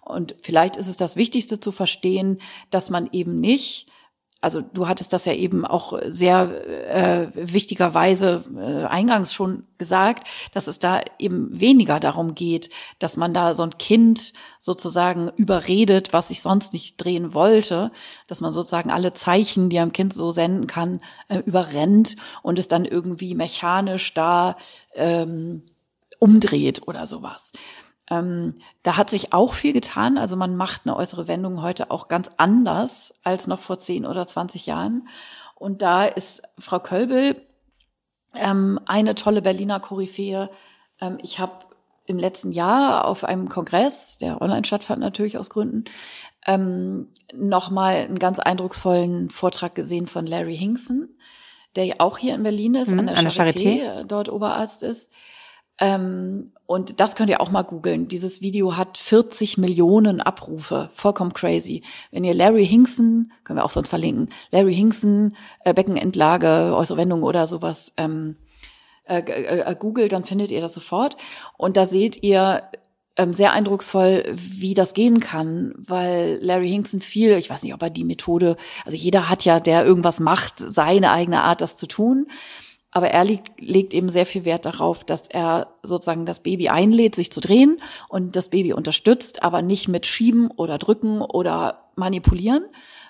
[0.00, 2.40] Und vielleicht ist es das Wichtigste zu verstehen,
[2.70, 3.88] dass man eben nicht
[4.40, 6.50] also du hattest das ja eben auch sehr
[6.88, 13.34] äh, wichtigerweise äh, eingangs schon gesagt, dass es da eben weniger darum geht, dass man
[13.34, 17.92] da so ein Kind sozusagen überredet, was ich sonst nicht drehen wollte,
[18.26, 22.68] dass man sozusagen alle Zeichen, die am Kind so senden kann, äh, überrennt und es
[22.68, 24.56] dann irgendwie mechanisch da
[24.94, 25.62] ähm,
[26.18, 27.52] umdreht oder sowas.
[28.10, 30.18] Ähm, da hat sich auch viel getan.
[30.18, 34.26] Also man macht eine äußere Wendung heute auch ganz anders als noch vor 10 oder
[34.26, 35.08] 20 Jahren.
[35.54, 37.40] Und da ist Frau Kölbel
[38.34, 40.50] ähm, eine tolle Berliner Koryphäe.
[41.00, 41.66] Ähm, ich habe
[42.06, 45.84] im letzten Jahr auf einem Kongress, der online stattfand natürlich aus Gründen,
[46.46, 51.08] ähm, nochmal einen ganz eindrucksvollen Vortrag gesehen von Larry Hinkson,
[51.76, 55.12] der ja auch hier in Berlin ist, mhm, an der Charité, Charité, dort Oberarzt ist.
[55.80, 58.06] Ähm, und das könnt ihr auch mal googeln.
[58.06, 60.88] Dieses Video hat 40 Millionen Abrufe.
[60.92, 61.82] Vollkommen crazy.
[62.12, 67.24] Wenn ihr Larry Hinkson, können wir auch sonst verlinken, Larry Hinkson, äh, Beckenendlage, äußere Wendung
[67.24, 68.36] oder sowas, ähm,
[69.04, 71.16] äh, äh, googelt, dann findet ihr das sofort.
[71.56, 72.62] Und da seht ihr
[73.16, 77.82] ähm, sehr eindrucksvoll, wie das gehen kann, weil Larry Hinkson viel, ich weiß nicht, ob
[77.82, 81.88] er die Methode, also jeder hat ja, der irgendwas macht, seine eigene Art, das zu
[81.88, 82.28] tun.
[82.92, 87.30] Aber er legt, eben sehr viel Wert darauf, dass er sozusagen das Baby einlädt, sich
[87.30, 92.64] zu drehen und das Baby unterstützt, aber nicht mit Schieben oder Drücken oder Manipulieren,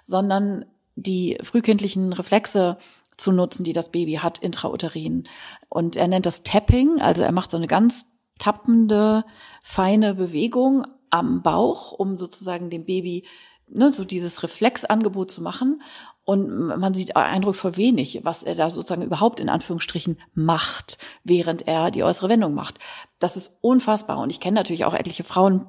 [0.05, 0.67] sondern
[0.97, 2.77] die frühkindlichen Reflexe
[3.17, 5.29] zu nutzen, die das Baby hat, intrauterin.
[5.69, 8.07] Und er nennt das Tapping, also er macht so eine ganz
[8.39, 9.25] tappende,
[9.63, 13.25] feine Bewegung am Bauch, um sozusagen dem Baby
[13.69, 15.83] ne, so dieses Reflexangebot zu machen.
[16.25, 21.91] Und man sieht eindrucksvoll wenig, was er da sozusagen überhaupt in Anführungsstrichen macht, während er
[21.91, 22.79] die äußere Wendung macht.
[23.19, 24.19] Das ist unfassbar.
[24.19, 25.67] Und ich kenne natürlich auch etliche Frauen,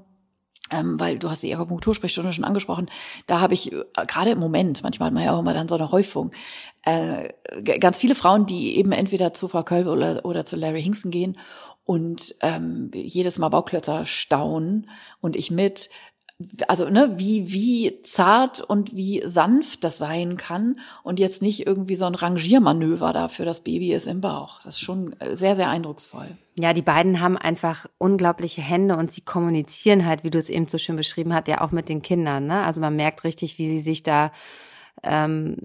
[0.71, 2.89] ähm, weil du hast die Akupunktursprechstunde schon angesprochen,
[3.27, 5.75] da habe ich äh, gerade im Moment, manchmal hat man ja auch immer dann so
[5.75, 6.31] eine Häufung,
[6.83, 7.29] äh,
[7.79, 11.37] ganz viele Frauen, die eben entweder zu Frau Kölbe oder, oder zu Larry Hinkson gehen
[11.83, 14.89] und ähm, jedes Mal Bauklötzer staunen
[15.19, 15.89] und ich mit,
[16.67, 21.95] also ne, wie wie zart und wie sanft das sein kann und jetzt nicht irgendwie
[21.95, 24.61] so ein Rangiermanöver da für das Baby ist im Bauch.
[24.63, 26.37] Das ist schon äh, sehr sehr eindrucksvoll.
[26.59, 30.67] Ja, die beiden haben einfach unglaubliche Hände und sie kommunizieren halt, wie du es eben
[30.67, 32.47] so schön beschrieben hast, ja auch mit den Kindern.
[32.47, 32.63] Ne?
[32.63, 34.31] Also man merkt richtig, wie sie sich da
[35.03, 35.55] ähm,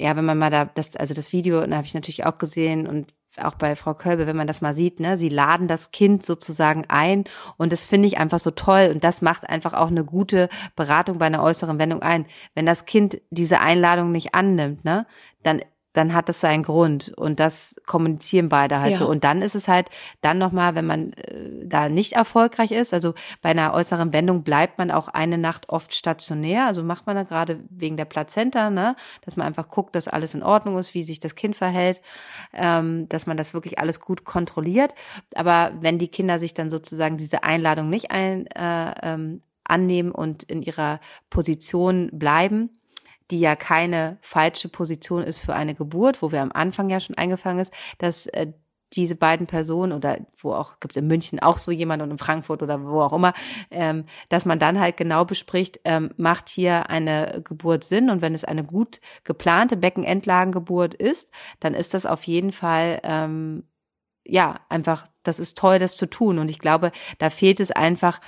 [0.00, 2.86] ja, wenn man mal da das, also das Video, da habe ich natürlich auch gesehen
[2.86, 6.24] und auch bei Frau Kölbe, wenn man das mal sieht, ne, sie laden das Kind
[6.24, 7.24] sozusagen ein
[7.56, 11.18] und das finde ich einfach so toll und das macht einfach auch eine gute Beratung
[11.18, 12.26] bei einer äußeren Wendung ein.
[12.54, 15.06] Wenn das Kind diese Einladung nicht annimmt, ne,
[15.42, 15.60] dann
[15.92, 18.98] dann hat das seinen Grund und das kommunizieren beide halt ja.
[18.98, 19.88] so und dann ist es halt
[20.20, 24.42] dann noch mal, wenn man äh, da nicht erfolgreich ist, also bei einer äußeren Wendung
[24.42, 28.70] bleibt man auch eine Nacht oft stationär, also macht man da gerade wegen der Plazenta,
[28.70, 32.00] ne, dass man einfach guckt, dass alles in Ordnung ist, wie sich das Kind verhält,
[32.52, 34.94] ähm, dass man das wirklich alles gut kontrolliert,
[35.34, 40.42] aber wenn die Kinder sich dann sozusagen diese Einladung nicht ein, äh, ähm, annehmen und
[40.42, 42.79] in ihrer Position bleiben,
[43.30, 47.16] die ja keine falsche Position ist für eine Geburt, wo wir am Anfang ja schon
[47.16, 48.52] eingefangen ist, dass äh,
[48.92, 52.62] diese beiden Personen oder wo auch gibt in München auch so jemand und in Frankfurt
[52.62, 53.32] oder wo auch immer,
[53.70, 58.34] ähm, dass man dann halt genau bespricht, ähm, macht hier eine Geburt Sinn und wenn
[58.34, 63.64] es eine gut geplante Beckenendlagengeburt ist, dann ist das auf jeden Fall ähm,
[64.24, 66.38] ja einfach, das ist toll, das zu tun.
[66.38, 68.20] Und ich glaube, da fehlt es einfach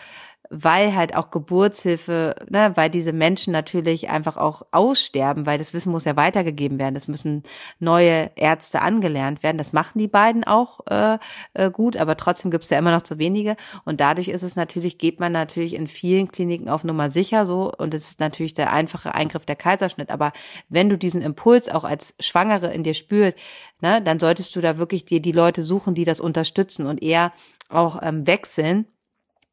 [0.54, 5.90] weil halt auch Geburtshilfe, ne, weil diese Menschen natürlich einfach auch aussterben, weil das Wissen
[5.90, 6.94] muss ja weitergegeben werden.
[6.94, 7.42] Es müssen
[7.78, 9.56] neue Ärzte angelernt werden.
[9.56, 11.18] Das machen die beiden auch äh,
[11.54, 13.56] äh, gut, aber trotzdem gibt es ja immer noch zu wenige.
[13.86, 17.72] Und dadurch ist es natürlich, geht man natürlich in vielen Kliniken auf Nummer sicher so
[17.72, 20.10] und es ist natürlich der einfache Eingriff der Kaiserschnitt.
[20.10, 20.32] Aber
[20.68, 23.38] wenn du diesen Impuls auch als Schwangere in dir spürst,
[23.80, 27.32] ne, dann solltest du da wirklich dir die Leute suchen, die das unterstützen und eher
[27.70, 28.86] auch ähm, wechseln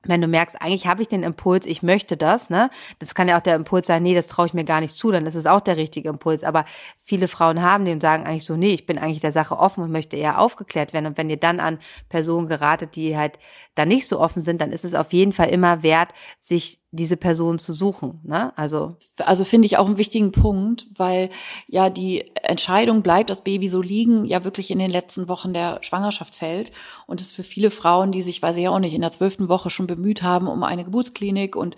[0.03, 2.69] wenn du merkst, eigentlich habe ich den Impuls, ich möchte das, ne?
[2.99, 5.11] Das kann ja auch der Impuls sein, nee, das traue ich mir gar nicht zu,
[5.11, 6.45] dann ist es auch der richtige Impuls.
[6.45, 6.63] Aber
[6.99, 9.83] viele Frauen haben den und sagen eigentlich so, nee, ich bin eigentlich der Sache offen
[9.83, 11.07] und möchte eher aufgeklärt werden.
[11.07, 13.39] Und wenn ihr dann an Personen geratet, die halt
[13.75, 17.17] da nicht so offen sind, dann ist es auf jeden Fall immer wert, sich diese
[17.17, 18.19] Person zu suchen.
[18.23, 18.51] Ne?
[18.57, 21.29] Also, also finde ich auch einen wichtigen Punkt, weil
[21.67, 25.77] ja die Entscheidung bleibt, das Baby so liegen, ja wirklich in den letzten Wochen der
[25.81, 26.71] Schwangerschaft fällt.
[27.05, 29.69] Und es für viele Frauen, die sich, weiß ich auch nicht, in der zwölften Woche
[29.69, 31.75] schon bemüht haben um eine Geburtsklinik und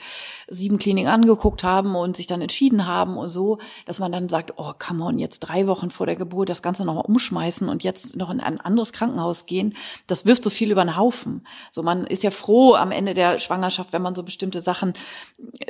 [0.47, 4.53] sieben Kliniken angeguckt haben und sich dann entschieden haben und so, dass man dann sagt,
[4.57, 8.15] oh, come on, jetzt drei Wochen vor der Geburt das Ganze nochmal umschmeißen und jetzt
[8.15, 9.75] noch in ein anderes Krankenhaus gehen,
[10.07, 11.45] das wirft so viel über den Haufen.
[11.71, 14.93] So, man ist ja froh am Ende der Schwangerschaft, wenn man so bestimmte Sachen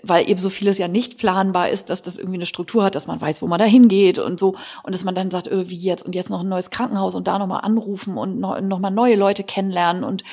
[0.04, 3.08] weil eben so vieles ja nicht planbar ist, dass das irgendwie eine Struktur hat, dass
[3.08, 4.56] man weiß, wo man da hingeht und so.
[4.84, 6.06] Und dass man dann sagt, öh, wie jetzt?
[6.06, 9.16] Und jetzt noch ein neues Krankenhaus und da nochmal anrufen und noch, noch mal neue
[9.16, 10.24] Leute kennenlernen und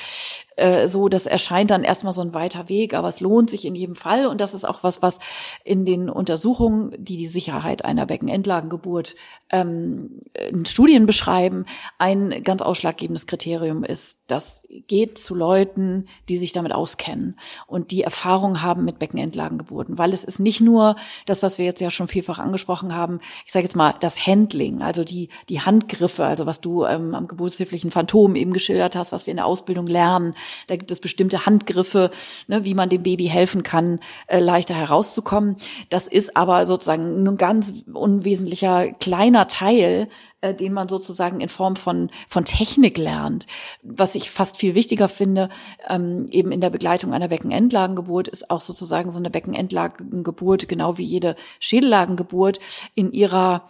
[0.59, 3.75] äh, so, das erscheint dann erstmal so ein weiter Weg, aber es lohnt sich in
[3.75, 5.19] jedem Fall und das ist auch was, was
[5.63, 9.15] in den Untersuchungen, die die Sicherheit einer Beckenendlagengeburt
[9.51, 11.65] ähm, in Studien beschreiben,
[11.97, 14.21] ein ganz ausschlaggebendes Kriterium ist.
[14.27, 17.37] Das geht zu Leuten, die sich damit auskennen
[17.67, 20.95] und die Erfahrung haben mit Beckenendlagengeburten, weil es ist nicht nur
[21.25, 24.81] das, was wir jetzt ja schon vielfach angesprochen haben, ich sage jetzt mal das Handling,
[24.81, 29.25] also die, die Handgriffe, also was du ähm, am geburtshilflichen Phantom eben geschildert hast, was
[29.25, 30.35] wir in der Ausbildung lernen,
[30.67, 32.11] da gibt es bestimmte Handgriffe,
[32.47, 35.55] ne, wie man dem Baby helfen kann, äh, leichter herauszukommen.
[35.89, 40.07] Das ist aber sozusagen ein ganz unwesentlicher kleiner Teil,
[40.41, 43.45] äh, den man sozusagen in Form von, von Technik lernt.
[43.83, 45.49] Was ich fast viel wichtiger finde,
[45.87, 51.03] ähm, eben in der Begleitung einer Beckenendlagengeburt, ist auch sozusagen so eine Beckenendlagengeburt, genau wie
[51.03, 52.59] jede Schädellagengeburt,
[52.95, 53.69] in ihrer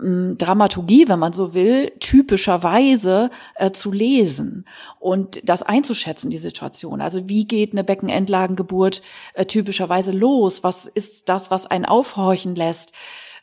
[0.00, 4.64] Dramaturgie, wenn man so will, typischerweise äh, zu lesen
[5.00, 7.00] und das einzuschätzen, die Situation.
[7.00, 9.02] Also wie geht eine Beckenendlagengeburt
[9.34, 10.62] äh, typischerweise los?
[10.62, 12.92] Was ist das, was einen aufhorchen lässt?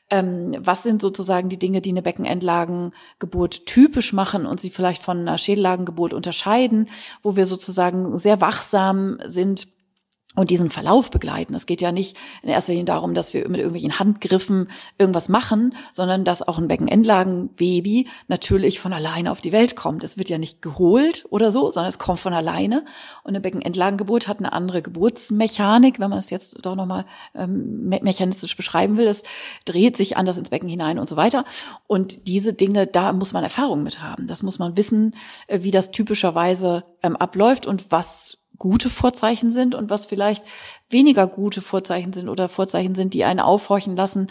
[0.09, 5.19] Ähm, was sind sozusagen die Dinge, die eine Beckenendlagengeburt typisch machen und sie vielleicht von
[5.19, 6.87] einer Schädellagengeburt unterscheiden,
[7.21, 9.67] wo wir sozusagen sehr wachsam sind
[10.35, 11.55] und diesen Verlauf begleiten.
[11.55, 15.75] Es geht ja nicht in erster Linie darum, dass wir mit irgendwelchen Handgriffen irgendwas machen,
[15.93, 20.03] sondern dass auch ein Beckenendlagenbaby natürlich von alleine auf die Welt kommt.
[20.03, 22.83] Es wird ja nicht geholt oder so, sondern es kommt von alleine.
[23.23, 28.55] Und eine Beckenendlagengeburt hat eine andere Geburtsmechanik, wenn man es jetzt doch nochmal ähm, mechanistisch
[28.57, 29.07] beschreiben will.
[29.07, 29.23] Es
[29.65, 31.45] dreht sich anders ins Becken hinein und so weiter.
[31.87, 34.27] Und diese Dinge, da muss man Erfahrung mit haben.
[34.27, 35.15] Das muss man wissen,
[35.47, 40.45] äh, wie das typischerweise ähm, abläuft und was gute Vorzeichen sind und was vielleicht
[40.89, 44.27] weniger gute Vorzeichen sind oder Vorzeichen sind, die einen aufhorchen lassen,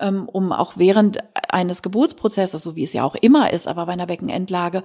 [0.00, 1.18] ähm, um auch während
[1.48, 4.82] eines Geburtsprozesses, so wie es ja auch immer ist, aber bei einer Beckenendlage,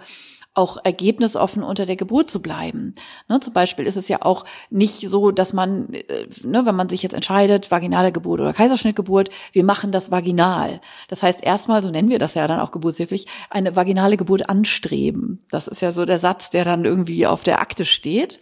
[0.55, 2.93] auch ergebnisoffen unter der Geburt zu bleiben.
[3.27, 6.89] Ne, zum Beispiel ist es ja auch nicht so, dass man, äh, ne, wenn man
[6.89, 10.81] sich jetzt entscheidet, vaginale Geburt oder Kaiserschnittgeburt, wir machen das vaginal.
[11.07, 15.45] Das heißt erstmal, so nennen wir das ja dann auch geburtshilflich, eine vaginale Geburt anstreben.
[15.49, 18.39] Das ist ja so der Satz, der dann irgendwie auf der Akte steht.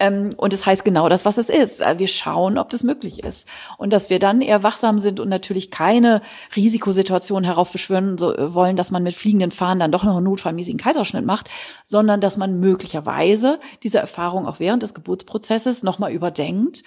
[0.00, 1.80] Ähm, und es das heißt genau das, was es ist.
[1.80, 3.46] Wir schauen, ob das möglich ist.
[3.78, 6.22] Und dass wir dann eher wachsam sind und natürlich keine
[6.56, 11.24] Risikosituation heraufbeschwören äh, wollen, dass man mit fliegenden Fahnen dann doch noch einen notfallmäßigen Kaiserschnitt
[11.24, 11.50] macht,
[11.84, 16.82] sondern dass man möglicherweise diese Erfahrung auch während des Geburtsprozesses nochmal überdenkt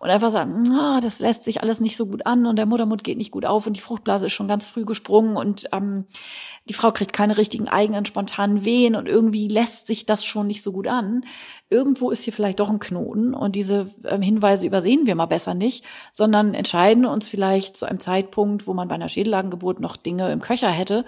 [0.00, 3.04] und einfach sagt, ah, das lässt sich alles nicht so gut an und der Muttermund
[3.04, 6.06] geht nicht gut auf und die Fruchtblase ist schon ganz früh gesprungen und ähm,
[6.68, 10.62] die Frau kriegt keine richtigen eigenen spontanen Wehen und irgendwie lässt sich das schon nicht
[10.62, 11.24] so gut an.
[11.68, 15.54] Irgendwo ist hier vielleicht doch ein Knoten und diese ähm, Hinweise übersehen wir mal besser
[15.54, 20.30] nicht, sondern entscheiden uns vielleicht zu einem Zeitpunkt, wo man bei einer Schädellagengeburt noch Dinge
[20.30, 21.04] im Köcher hätte,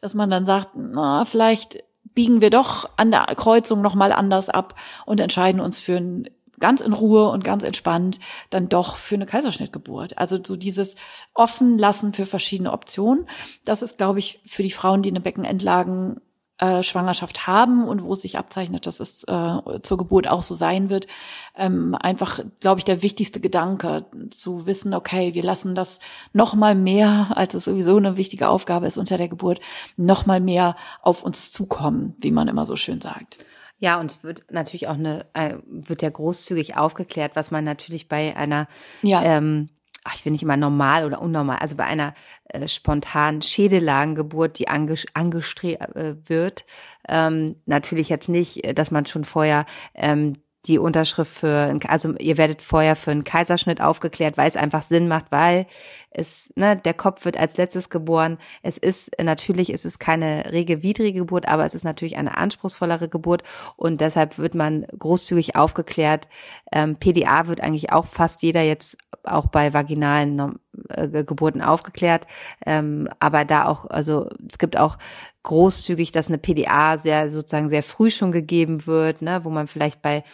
[0.00, 1.82] dass man dann sagt, na, vielleicht
[2.14, 4.74] biegen wir doch an der Kreuzung noch mal anders ab
[5.06, 6.28] und entscheiden uns für ein
[6.62, 10.16] ganz in Ruhe und ganz entspannt dann doch für eine Kaiserschnittgeburt.
[10.16, 10.96] Also so dieses
[11.34, 13.26] offen lassen für verschiedene Optionen.
[13.64, 16.20] Das ist, glaube ich, für die Frauen, die eine Beckenendlagen
[16.62, 20.54] äh, Schwangerschaft haben und wo es sich abzeichnet, dass es äh, zur Geburt auch so
[20.54, 21.08] sein wird,
[21.56, 25.98] ähm, einfach, glaube ich, der wichtigste Gedanke, zu wissen, okay, wir lassen das
[26.32, 29.58] noch mal mehr, als es sowieso eine wichtige Aufgabe ist unter der Geburt,
[29.96, 33.44] noch mal mehr auf uns zukommen, wie man immer so schön sagt.
[33.80, 38.08] Ja, und es wird natürlich auch eine, äh, wird ja großzügig aufgeklärt, was man natürlich
[38.08, 38.68] bei einer
[39.02, 39.20] ja.
[39.24, 39.70] ähm,
[40.04, 44.68] ach, ich will nicht immer normal oder unnormal, also bei einer äh, spontanen Schädellagengeburt, die
[44.68, 46.64] angestrebt äh, wird,
[47.08, 50.36] ähm, natürlich jetzt nicht, äh, dass man schon vorher ähm,
[50.66, 55.08] die Unterschrift für, also ihr werdet vorher für einen Kaiserschnitt aufgeklärt, weil es einfach Sinn
[55.08, 55.66] macht, weil
[56.14, 58.38] es, ne, der Kopf wird als letztes geboren.
[58.62, 63.42] Es ist natürlich, es ist keine regewidrige Geburt, aber es ist natürlich eine anspruchsvollere Geburt
[63.76, 66.28] und deshalb wird man großzügig aufgeklärt.
[66.72, 70.58] Ähm, PDA wird eigentlich auch fast jeder jetzt auch bei vaginalen
[70.88, 72.26] äh, Geburten aufgeklärt,
[72.66, 74.98] ähm, aber da auch, also es gibt auch
[75.44, 80.02] großzügig, dass eine PDA sehr sozusagen sehr früh schon gegeben wird, ne, wo man vielleicht
[80.02, 80.24] bei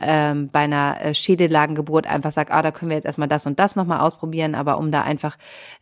[0.00, 3.58] ähm, bei einer äh, Schädellagengeburt einfach sagt, ah, da können wir jetzt erstmal das und
[3.60, 5.23] das nochmal ausprobieren, aber um da einfach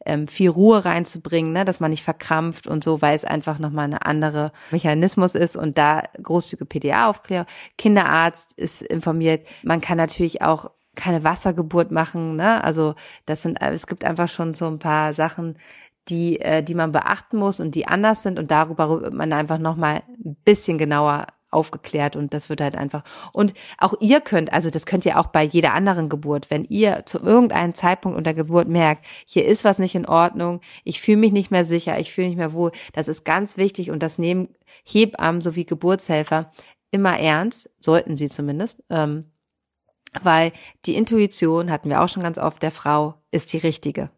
[0.04, 3.86] ähm, viel Ruhe reinzubringen, ne, dass man nicht verkrampft und so, weil es einfach nochmal
[3.86, 7.46] eine andere Mechanismus ist und da großzügige PDA-Aufklärung.
[7.78, 9.46] Kinderarzt ist informiert.
[9.62, 12.62] Man kann natürlich auch keine Wassergeburt machen, ne?
[12.62, 12.94] Also
[13.26, 15.56] das sind, es gibt einfach schon so ein paar Sachen,
[16.08, 19.58] die, äh, die man beachten muss und die anders sind und darüber wird man einfach
[19.58, 24.70] nochmal ein bisschen genauer aufgeklärt und das wird halt einfach und auch ihr könnt, also
[24.70, 28.68] das könnt ihr auch bei jeder anderen Geburt, wenn ihr zu irgendeinem Zeitpunkt unter Geburt
[28.68, 32.28] merkt, hier ist was nicht in Ordnung, ich fühle mich nicht mehr sicher, ich fühle
[32.28, 34.48] mich mehr wohl, das ist ganz wichtig und das nehmen
[34.84, 36.50] Hebammen sowie Geburtshelfer
[36.90, 39.32] immer ernst, sollten sie zumindest, ähm,
[40.22, 40.52] weil
[40.86, 44.10] die Intuition hatten wir auch schon ganz oft der Frau ist die richtige.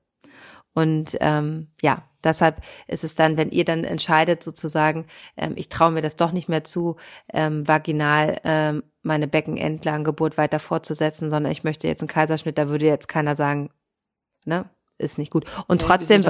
[0.75, 5.07] Und ähm, ja, deshalb ist es dann, wenn ihr dann entscheidet sozusagen,
[5.37, 6.97] ähm, ich traue mir das doch nicht mehr zu,
[7.33, 12.87] ähm, vaginal ähm, meine Beckenendlagengeburt weiter fortzusetzen, sondern ich möchte jetzt einen Kaiserschnitt, da würde
[12.87, 13.71] jetzt keiner sagen,
[14.45, 14.69] ne,
[14.99, 15.45] ist nicht gut.
[15.67, 16.25] Und ja, trotzdem,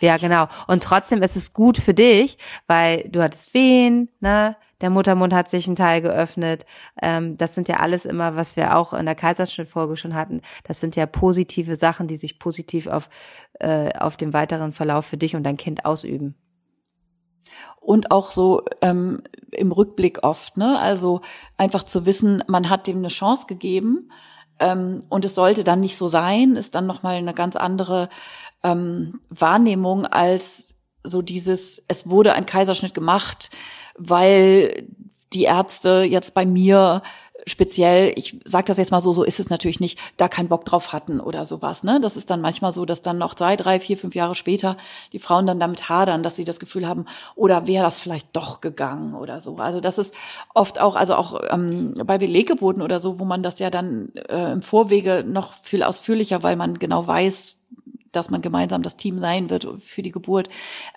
[0.00, 0.48] ja genau.
[0.66, 5.48] Und trotzdem ist es gut für dich, weil du hattest Wehen, ne, der Muttermund hat
[5.48, 6.64] sich ein Teil geöffnet.
[7.02, 10.42] Ähm, das sind ja alles immer, was wir auch in der Kaiserschnittfolge schon hatten.
[10.64, 13.08] Das sind ja positive Sachen, die sich positiv auf,
[13.60, 16.36] äh, auf den weiteren Verlauf für dich und dein Kind ausüben.
[17.80, 20.78] Und auch so ähm, im Rückblick oft, ne?
[20.78, 21.22] Also
[21.56, 24.10] einfach zu wissen, man hat dem eine Chance gegeben
[24.58, 28.08] ähm, und es sollte dann nicht so sein, ist dann nochmal eine ganz andere
[28.62, 33.50] ähm, Wahrnehmung als so dieses, es wurde ein Kaiserschnitt gemacht,
[33.98, 34.88] weil
[35.32, 37.02] die Ärzte jetzt bei mir
[37.46, 40.64] speziell, ich sage das jetzt mal so, so ist es natürlich nicht, da keinen Bock
[40.64, 41.82] drauf hatten oder sowas.
[41.82, 42.00] Ne?
[42.00, 44.76] Das ist dann manchmal so, dass dann noch zwei, drei, vier, fünf Jahre später
[45.12, 48.60] die Frauen dann damit hadern, dass sie das Gefühl haben, oder wäre das vielleicht doch
[48.60, 49.56] gegangen oder so.
[49.56, 50.14] Also das ist
[50.54, 54.52] oft auch, also auch ähm, bei Beleggeburten oder so, wo man das ja dann äh,
[54.52, 57.57] im Vorwege noch viel ausführlicher, weil man genau weiß,
[58.12, 60.48] dass man gemeinsam das Team sein wird für die Geburt,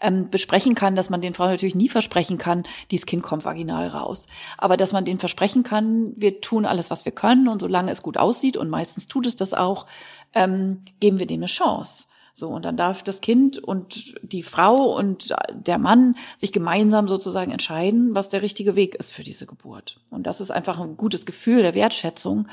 [0.01, 3.87] ähm, besprechen kann, dass man den Frauen natürlich nie versprechen kann, dieses Kind kommt vaginal
[3.87, 4.27] raus.
[4.57, 8.01] Aber dass man denen versprechen kann, wir tun alles, was wir können und solange es
[8.01, 9.85] gut aussieht, und meistens tut es das auch,
[10.33, 12.05] ähm, geben wir dem eine Chance.
[12.33, 17.51] So, und dann darf das Kind und die Frau und der Mann sich gemeinsam sozusagen
[17.51, 19.99] entscheiden, was der richtige Weg ist für diese Geburt.
[20.09, 22.47] Und das ist einfach ein gutes Gefühl der Wertschätzung,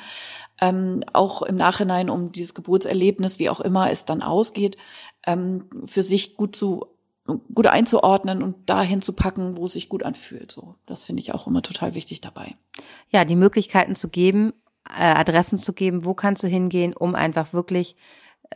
[0.61, 4.77] ähm, auch im Nachhinein um dieses Geburtserlebnis, wie auch immer es dann ausgeht,
[5.27, 6.87] ähm, für sich gut zu
[7.55, 10.51] gut einzuordnen und dahin zu packen, wo es sich gut anfühlt.
[10.51, 12.57] So, das finde ich auch immer total wichtig dabei.
[13.11, 14.55] Ja, die Möglichkeiten zu geben,
[14.89, 17.97] äh, Adressen zu geben, wo kannst du hingehen, um einfach wirklich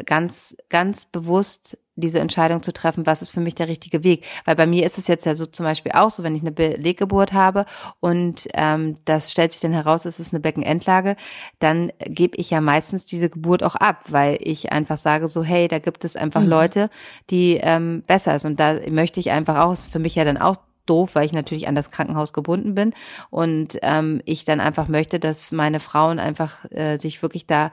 [0.06, 4.24] ganz, ganz bewusst diese Entscheidung zu treffen, was ist für mich der richtige Weg.
[4.44, 6.52] Weil bei mir ist es jetzt ja so zum Beispiel auch so, wenn ich eine
[6.52, 7.66] Beleggeburt habe
[8.00, 11.16] und ähm, das stellt sich dann heraus, es ist eine Beckenendlage,
[11.58, 15.68] dann gebe ich ja meistens diese Geburt auch ab, weil ich einfach sage so, hey,
[15.68, 16.48] da gibt es einfach mhm.
[16.48, 16.90] Leute,
[17.30, 18.44] die ähm, besser ist.
[18.44, 21.32] Und da möchte ich einfach auch, ist für mich ja dann auch doof, weil ich
[21.32, 22.92] natürlich an das Krankenhaus gebunden bin
[23.30, 27.70] und ähm, ich dann einfach möchte, dass meine Frauen einfach äh, sich wirklich da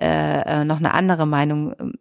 [0.00, 1.94] äh, äh noch eine andere Meinung ähm,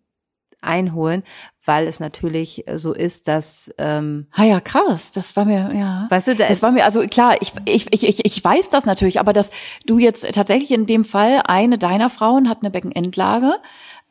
[0.62, 1.24] einholen,
[1.66, 5.12] weil es natürlich so ist, dass ähm, Ah ja, krass.
[5.12, 6.08] Das war mir, ja.
[6.10, 8.86] Weißt du, da das war mir, also klar, ich, ich, ich, ich, ich weiß das
[8.86, 9.52] natürlich, aber dass
[9.86, 13.54] du jetzt tatsächlich in dem Fall eine deiner Frauen hat eine Beckenendlage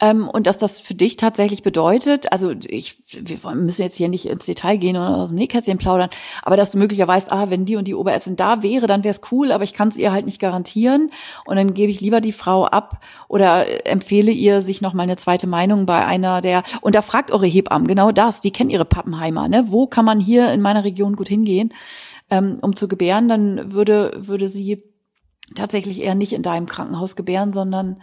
[0.01, 4.27] ähm, und dass das für dich tatsächlich bedeutet, also ich, wir müssen jetzt hier nicht
[4.27, 6.09] ins Detail gehen oder aus dem Nähkästchen plaudern,
[6.43, 9.21] aber dass du möglicherweise, ah, wenn die und die Oberärztin da wäre, dann wäre es
[9.31, 11.11] cool, aber ich kann es ihr halt nicht garantieren.
[11.45, 15.19] Und dann gebe ich lieber die Frau ab oder empfehle ihr, sich noch mal eine
[15.19, 18.87] zweite Meinung bei einer der, und da fragt eure Hebammen genau das, die kennen ihre
[18.87, 19.67] Pappenheimer, ne?
[19.69, 21.75] wo kann man hier in meiner Region gut hingehen,
[22.31, 24.83] ähm, um zu gebären, dann würde, würde sie
[25.55, 28.01] tatsächlich eher nicht in deinem Krankenhaus gebären, sondern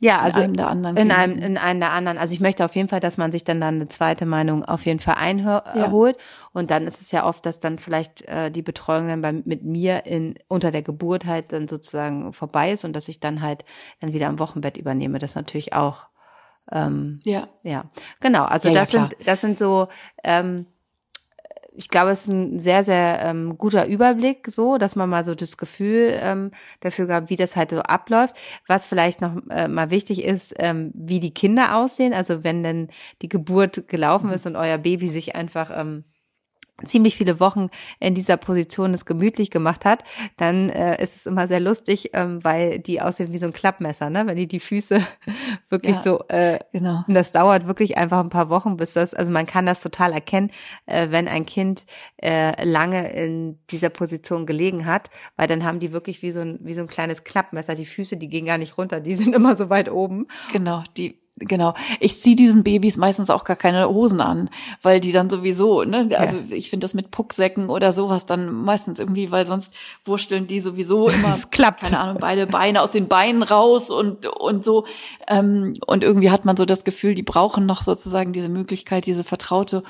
[0.00, 0.96] ja, also in einem der anderen.
[0.96, 2.18] in einem in einem der anderen.
[2.18, 4.86] Also ich möchte auf jeden Fall, dass man sich dann dann eine zweite Meinung auf
[4.86, 5.20] jeden Fall Ja.
[5.20, 6.16] einholt.
[6.52, 9.64] Und dann ist es ja oft, dass dann vielleicht äh, die Betreuung dann bei, mit
[9.64, 13.64] mir in unter der Geburt halt dann sozusagen vorbei ist und dass ich dann halt
[14.00, 15.18] dann wieder am Wochenbett übernehme.
[15.18, 16.06] Das natürlich auch.
[16.70, 17.48] Ähm, ja.
[17.62, 17.84] ja,
[18.20, 18.44] genau.
[18.44, 19.88] Also Ja, ja, das sind das sind so.
[20.22, 20.66] Ähm,
[21.78, 25.36] ich glaube, es ist ein sehr, sehr ähm, guter Überblick, so, dass man mal so
[25.36, 26.50] das Gefühl ähm,
[26.80, 28.34] dafür gab, wie das halt so abläuft.
[28.66, 32.12] Was vielleicht noch äh, mal wichtig ist, ähm, wie die Kinder aussehen.
[32.14, 32.88] Also wenn denn
[33.22, 36.02] die Geburt gelaufen ist und euer Baby sich einfach ähm,
[36.84, 37.68] ziemlich viele Wochen
[38.00, 40.04] in dieser Position es gemütlich gemacht hat,
[40.36, 44.10] dann äh, ist es immer sehr lustig, ähm, weil die aussehen wie so ein Klappmesser,
[44.10, 44.26] ne?
[44.26, 45.00] Wenn die die Füße
[45.70, 47.04] wirklich Ja, so äh, genau.
[47.06, 50.12] und das dauert wirklich einfach ein paar Wochen, bis das, also man kann das total
[50.12, 50.50] erkennen,
[50.86, 51.86] äh, wenn ein Kind
[52.18, 56.58] äh, lange in dieser Position gelegen hat, weil dann haben die wirklich wie so ein,
[56.62, 57.74] wie so ein kleines Klappmesser.
[57.74, 60.26] Die Füße, die gehen gar nicht runter, die sind immer so weit oben.
[60.52, 61.74] Genau, die genau.
[62.00, 64.50] Ich ziehe diesen Babys meistens auch gar keine Hosen an,
[64.82, 68.98] weil die dann sowieso, ne, also ich finde das mit Pucksäcken oder sowas dann meistens
[68.98, 69.74] irgendwie, weil sonst
[70.04, 71.82] wursteln die sowieso immer, Es klappt.
[71.82, 74.84] keine Ahnung, beide Beine aus den Beinen raus und und so
[75.26, 79.24] ähm, und irgendwie hat man so das Gefühl, die brauchen noch sozusagen diese Möglichkeit, diese
[79.24, 79.82] vertraute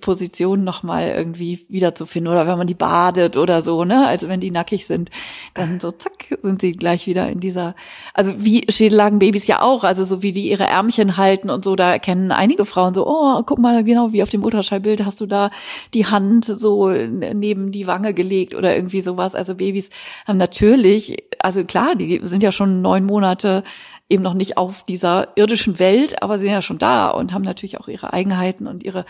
[0.00, 4.40] Position noch mal irgendwie wiederzufinden oder wenn man die badet oder so, ne, also wenn
[4.40, 5.10] die nackig sind,
[5.54, 7.74] dann so zack sind sie gleich wieder in dieser,
[8.12, 11.92] also wie Schädellagenbabys ja auch, also so wie die ihre Ärmchen halten und so, da
[11.92, 15.50] erkennen einige Frauen so, oh, guck mal, genau wie auf dem Ultraschallbild hast du da
[15.94, 19.34] die Hand so neben die Wange gelegt oder irgendwie sowas.
[19.34, 19.90] Also Babys
[20.26, 23.62] haben natürlich, also klar, die sind ja schon neun Monate
[24.08, 27.78] eben noch nicht auf dieser irdischen Welt, aber sind ja schon da und haben natürlich
[27.78, 29.04] auch ihre Eigenheiten und ihre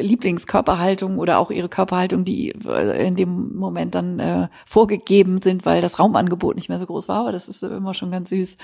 [0.00, 5.82] Lieblingskörperhaltung oder auch ihre Körperhaltung, die äh, in dem Moment dann äh, vorgegeben sind, weil
[5.82, 7.20] das Raumangebot nicht mehr so groß war.
[7.20, 8.56] Aber das ist immer schon ganz süß.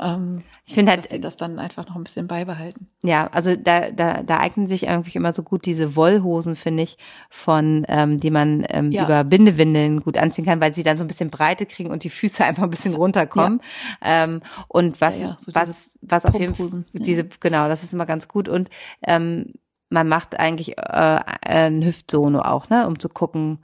[0.00, 2.86] Ähm, Ich finde dass sie halt, das dann einfach noch ein bisschen beibehalten.
[3.02, 6.98] ja, also da, da, da eignen sich eigentlich immer so gut diese Wollhosen, finde ich,
[7.30, 9.04] von, ähm, die man ähm, Ja.
[9.06, 12.10] über Bindewindeln gut anziehen kann, weil sie dann so ein bisschen Breite kriegen und die
[12.10, 13.60] Füße einfach ein bisschen runterkommen.
[14.00, 17.02] Ähm, und was, Ja, ja, so was, was auf jeden Fall, ja.
[17.02, 18.70] diese, genau, das ist immer ganz gut und
[19.04, 19.54] ähm,
[19.90, 23.58] man macht eigentlich äh, ein Hüftsono auch, ne, um zu gucken,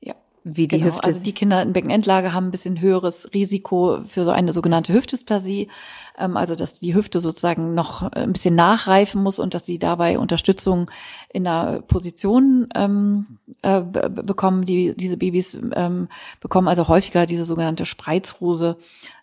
[0.00, 0.14] Ja.
[0.42, 4.24] wie die Genau, Hüfte also die Kinder in Beckenendlage haben ein bisschen höheres Risiko für
[4.24, 5.68] so eine sogenannte Hüftdysplasie,
[6.16, 10.90] also dass die Hüfte sozusagen noch ein bisschen nachreifen muss und dass sie dabei Unterstützung
[11.28, 14.64] in der Position ähm, äh, be- be- bekommen.
[14.64, 16.08] Die diese Babys ähm,
[16.40, 18.76] bekommen also häufiger diese sogenannte Spreizhose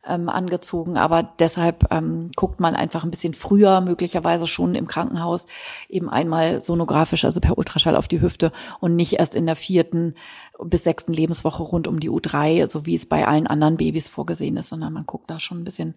[0.05, 5.45] ähm, angezogen, aber deshalb ähm, guckt man einfach ein bisschen früher, möglicherweise schon im Krankenhaus,
[5.89, 10.15] eben einmal sonografisch, also per Ultraschall auf die Hüfte und nicht erst in der vierten
[10.63, 14.57] bis sechsten Lebenswoche rund um die U3, so wie es bei allen anderen Babys vorgesehen
[14.57, 15.93] ist, sondern man guckt da schon ein bisschen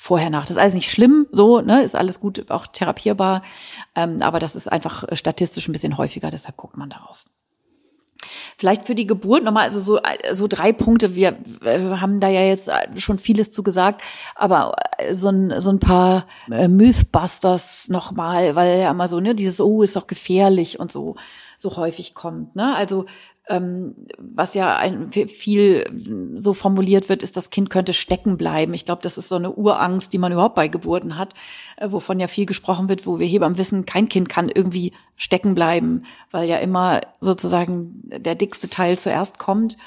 [0.00, 0.42] vorher nach.
[0.42, 3.42] Das ist alles nicht schlimm, so, ne, ist alles gut, auch therapierbar,
[3.96, 7.24] ähm, aber das ist einfach statistisch ein bisschen häufiger, deshalb guckt man darauf.
[8.56, 10.00] Vielleicht für die Geburt nochmal, also so,
[10.32, 11.14] so drei Punkte.
[11.14, 14.02] Wir äh, haben da ja jetzt schon vieles zu gesagt,
[14.34, 19.34] aber äh, so ein, so ein paar äh, Mythbusters nochmal, weil ja immer so, ne,
[19.34, 21.16] dieses, oh, ist doch gefährlich und so,
[21.56, 22.74] so häufig kommt, ne?
[22.74, 23.06] Also,
[23.50, 28.74] was ja ein, viel so formuliert wird, ist, das Kind könnte stecken bleiben.
[28.74, 31.32] Ich glaube, das ist so eine Urangst, die man überhaupt bei Geburten hat,
[31.78, 35.54] äh, wovon ja viel gesprochen wird, wo wir Hebammen wissen, kein Kind kann irgendwie stecken
[35.54, 39.78] bleiben, weil ja immer sozusagen der dickste Teil zuerst kommt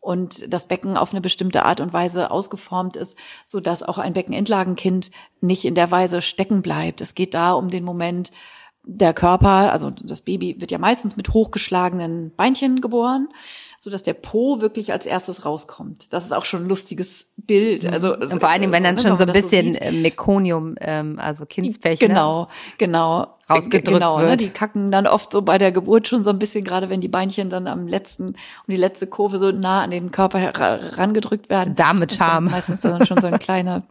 [0.00, 4.14] und das Becken auf eine bestimmte Art und Weise ausgeformt ist, so dass auch ein
[4.14, 5.10] Beckenendlagenkind
[5.42, 7.02] nicht in der Weise stecken bleibt.
[7.02, 8.32] Es geht da um den Moment,
[8.84, 13.28] der Körper, also das Baby wird ja meistens mit hochgeschlagenen Beinchen geboren,
[13.78, 16.12] so dass der Po wirklich als erstes rauskommt.
[16.12, 17.86] Das ist auch schon ein lustiges Bild.
[17.86, 18.22] Also Mhm.
[18.22, 19.82] Und vor allen Dingen, wenn dann ne, schon so ein bisschen sieht.
[19.82, 22.06] äh, Mekonium, ähm, also Kindsfächer.
[22.08, 23.28] Genau, genau.
[23.48, 24.28] Rausgedrückt genau, Ne?
[24.28, 24.40] wird.
[24.40, 27.08] Die kacken dann oft so bei der Geburt schon so ein bisschen, gerade wenn die
[27.08, 28.34] Beinchen dann am letzten, um
[28.68, 31.74] die letzte Kurve so nah an den Körper herangedrückt werden.
[31.74, 32.46] Dame mit Charme.
[32.50, 33.82] Meistens dann schon so ein kleiner,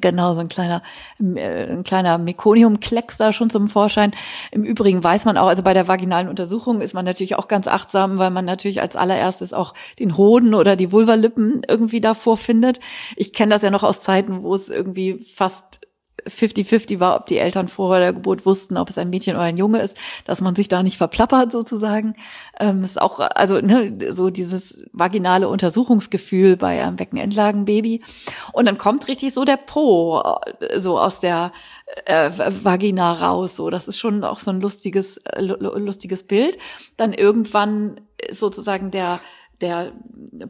[0.00, 0.82] Genau, so ein kleiner,
[1.20, 4.12] äh, ein kleiner Mekoniumklecks da schon zum Vorschein.
[4.50, 7.66] Im Übrigen weiß man auch, also bei der vaginalen Untersuchung ist man natürlich auch ganz
[7.66, 12.80] achtsam, weil man natürlich als allererstes auch den Hoden oder die Vulvalippen irgendwie davor findet.
[13.16, 15.85] Ich kenne das ja noch aus Zeiten, wo es irgendwie fast
[16.26, 19.56] 50-50 war, ob die Eltern vor der Geburt wussten, ob es ein Mädchen oder ein
[19.56, 22.14] Junge ist, dass man sich da nicht verplappert sozusagen.
[22.58, 28.02] Ähm, ist auch, also ne, so dieses vaginale Untersuchungsgefühl bei einem Beckenendlagenbaby.
[28.52, 30.22] Und dann kommt richtig so der Po
[30.60, 31.52] äh, so aus der
[32.04, 32.30] äh,
[32.62, 33.56] Vagina raus.
[33.56, 36.58] So, das ist schon auch so ein lustiges, äh, lustiges Bild.
[36.96, 38.00] Dann irgendwann
[38.30, 39.20] sozusagen der
[39.60, 39.92] der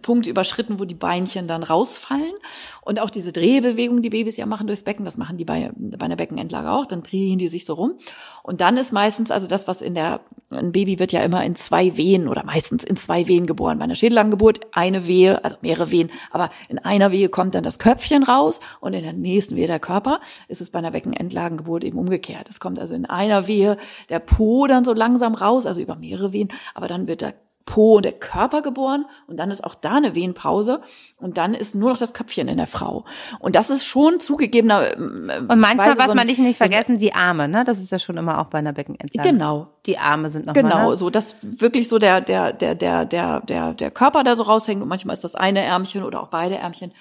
[0.02, 2.32] Punkt überschritten, wo die Beinchen dann rausfallen.
[2.82, 6.04] Und auch diese Drehbewegung, die Babys ja machen durchs Becken, das machen die bei, bei
[6.04, 7.94] einer Beckenendlage auch, dann drehen die sich so rum.
[8.42, 11.54] Und dann ist meistens, also das, was in der, ein Baby wird ja immer in
[11.54, 13.78] zwei Wehen oder meistens in zwei Wehen geboren.
[13.78, 17.78] Bei einer Schädellangeburt eine Wehe, also mehrere Wehen, aber in einer Wehe kommt dann das
[17.78, 20.20] Köpfchen raus und in der nächsten Wehe der Körper.
[20.48, 22.48] Ist es bei einer Beckenendlagengeburt eben umgekehrt.
[22.48, 23.76] Es kommt also in einer Wehe
[24.08, 27.34] der Po dann so langsam raus, also über mehrere Wehen, aber dann wird der
[27.66, 30.80] Po und der Körper geboren und dann ist auch da eine Wehenpause
[31.18, 33.04] und dann ist nur noch das Köpfchen in der Frau.
[33.40, 34.92] Und das ist schon zugegebener.
[34.92, 37.64] Äh, und manchmal, Weise was so man nicht, nicht vergessen, die Arme, ne?
[37.64, 39.32] Das ist ja schon immer auch bei einer Beckenentladung.
[39.32, 39.66] Genau.
[39.84, 40.96] Die Arme sind noch Genau, mal, ne?
[40.96, 44.80] so dass wirklich so der der der der der der der Körper da so raushängt
[44.80, 46.92] und manchmal ist das eine Ärmchen oder auch beide Ärmchen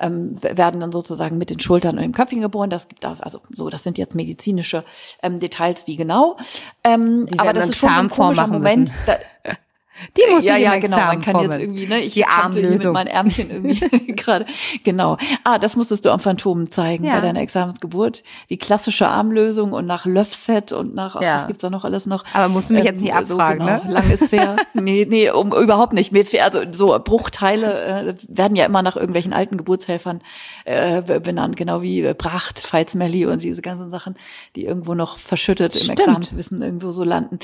[0.00, 2.70] ähm, werden dann sozusagen mit den Schultern und dem Köpfchen geboren.
[2.70, 4.84] Das gibt da also so, das sind jetzt medizinische
[5.22, 6.36] ähm, Details, wie genau.
[6.82, 8.92] Ähm, aber das ist schon so ein komischer Moment.
[9.06, 9.16] Da,
[10.16, 10.96] die muss ja, ja, genau.
[10.96, 14.46] Man kann jetzt irgendwie, ne, ich die Armlösung mit meinen Ärmchen irgendwie gerade.
[14.84, 15.16] Genau.
[15.44, 17.14] Ah, das musstest du am Phantom zeigen ja.
[17.14, 18.22] bei deiner Examensgeburt.
[18.50, 21.34] Die klassische Armlösung und nach Löffset und nach, ja.
[21.34, 22.24] was gibt's da noch alles noch?
[22.32, 23.84] Aber musst du mich ähm, jetzt nicht abfragen, so, genau.
[23.84, 23.92] ne?
[23.92, 24.56] Lang ist sehr.
[24.74, 26.12] nee, nee, um, überhaupt nicht.
[26.12, 30.20] Mir, also so Bruchteile äh, werden ja immer nach irgendwelchen alten Geburtshelfern
[30.64, 34.16] äh, benannt, genau wie äh, Bracht, Feitsmelli und diese ganzen Sachen,
[34.56, 35.88] die irgendwo noch verschüttet Stimmt.
[35.88, 37.38] im Examenswissen irgendwo so landen.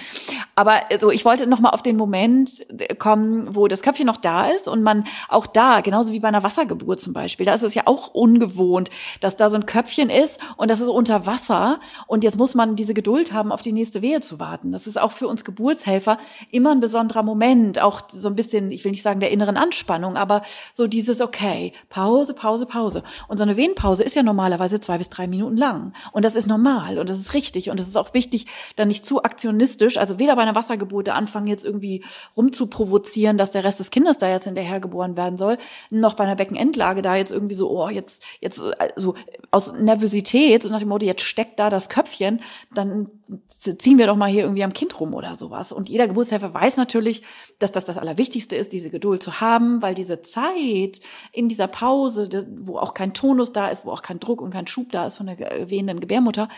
[0.55, 4.07] Aber so, also, ich wollte noch mal auf den Moment Moment kommen, wo das Köpfchen
[4.07, 7.55] noch da ist und man auch da, genauso wie bei einer Wassergeburt zum Beispiel, da
[7.55, 8.90] ist es ja auch ungewohnt,
[9.20, 12.76] dass da so ein Köpfchen ist und das ist unter Wasser und jetzt muss man
[12.76, 14.72] diese Geduld haben, auf die nächste Wehe zu warten.
[14.72, 16.18] Das ist auch für uns Geburtshelfer
[16.51, 20.16] immer ein besonderer Moment, auch so ein bisschen, ich will nicht sagen der inneren Anspannung,
[20.16, 20.42] aber
[20.72, 23.03] so dieses, okay, Pause, Pause, Pause.
[23.28, 25.92] Und so eine Wehenpause ist ja normalerweise zwei bis drei Minuten lang.
[26.12, 27.70] Und das ist normal und das ist richtig.
[27.70, 31.47] Und es ist auch wichtig, dann nicht zu aktionistisch, also weder bei einer Wassergeburt anfangen
[31.47, 32.05] jetzt irgendwie
[32.37, 35.57] rumzuprovozieren, dass der Rest des Kindes da jetzt hinterher geboren werden soll,
[35.91, 39.14] noch bei einer Beckenendlage da jetzt irgendwie so, oh, jetzt, jetzt, also
[39.51, 42.41] aus Nervosität, so nach dem Motto, jetzt steckt da das Köpfchen,
[42.74, 43.09] dann
[43.49, 45.72] ziehen wir doch mal hier irgendwie am Kind rum oder sowas.
[45.72, 47.22] Und jeder Geburtshelfer weiß natürlich,
[47.59, 51.01] dass das das Allerwichtigste ist, diese Geduld zu haben, weil diese Zeit
[51.32, 52.28] in dieser Pause,
[52.59, 55.16] wo auch kein Tonus da ist, wo auch kein Druck und kein Schub da ist
[55.16, 56.49] von der wehenden Gebärmutter,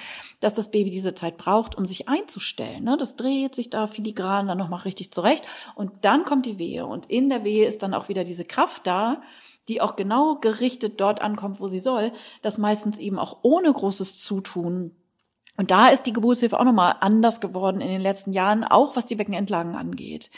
[0.41, 2.85] dass das Baby diese Zeit braucht, um sich einzustellen.
[2.85, 2.97] Ne?
[2.99, 5.45] Das dreht sich da filigran dann nochmal richtig zurecht
[5.75, 8.87] und dann kommt die Wehe und in der Wehe ist dann auch wieder diese Kraft
[8.87, 9.23] da,
[9.69, 12.13] die auch genau gerichtet dort ankommt, wo sie soll,
[12.43, 14.93] das meistens eben auch ohne großes Zutun
[15.57, 19.07] und da ist die Geburtshilfe auch nochmal anders geworden in den letzten Jahren, auch was
[19.07, 20.31] die Beckenentlagen angeht.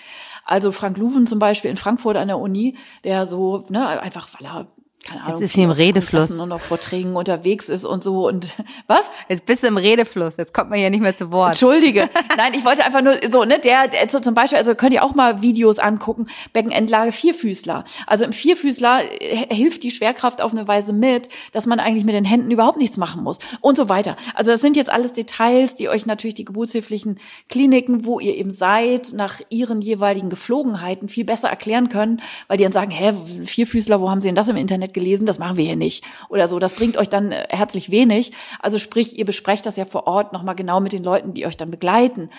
[0.44, 4.46] Also Frank Luven zum Beispiel in Frankfurt an der Uni, der so, ne, einfach weil
[4.46, 4.66] er
[5.08, 8.56] keine Ahnung, jetzt ist sie im Redefluss und auf Vorträgen unterwegs ist und so und
[8.86, 9.10] was?
[9.28, 11.50] Jetzt bist du im Redefluss, jetzt kommt man ja nicht mehr zu Wort.
[11.50, 12.08] Entschuldige.
[12.36, 15.04] Nein, ich wollte einfach nur so, ne, der, der so zum Beispiel, also könnt ihr
[15.04, 17.84] auch mal Videos angucken, Beckenendlage Vierfüßler.
[18.06, 22.14] Also im Vierfüßler äh, hilft die Schwerkraft auf eine Weise mit, dass man eigentlich mit
[22.14, 24.16] den Händen überhaupt nichts machen muss und so weiter.
[24.34, 28.50] Also das sind jetzt alles Details, die euch natürlich die geburtshilflichen Kliniken, wo ihr eben
[28.50, 33.12] seid, nach ihren jeweiligen Geflogenheiten viel besser erklären können, weil die dann sagen, hä,
[33.44, 36.48] Vierfüßler, wo haben sie denn das im Internet gelesen, das machen wir hier nicht oder
[36.48, 36.58] so.
[36.58, 38.32] Das bringt euch dann äh, herzlich wenig.
[38.60, 41.56] Also sprich, ihr besprecht das ja vor Ort nochmal genau mit den Leuten, die euch
[41.56, 42.30] dann begleiten.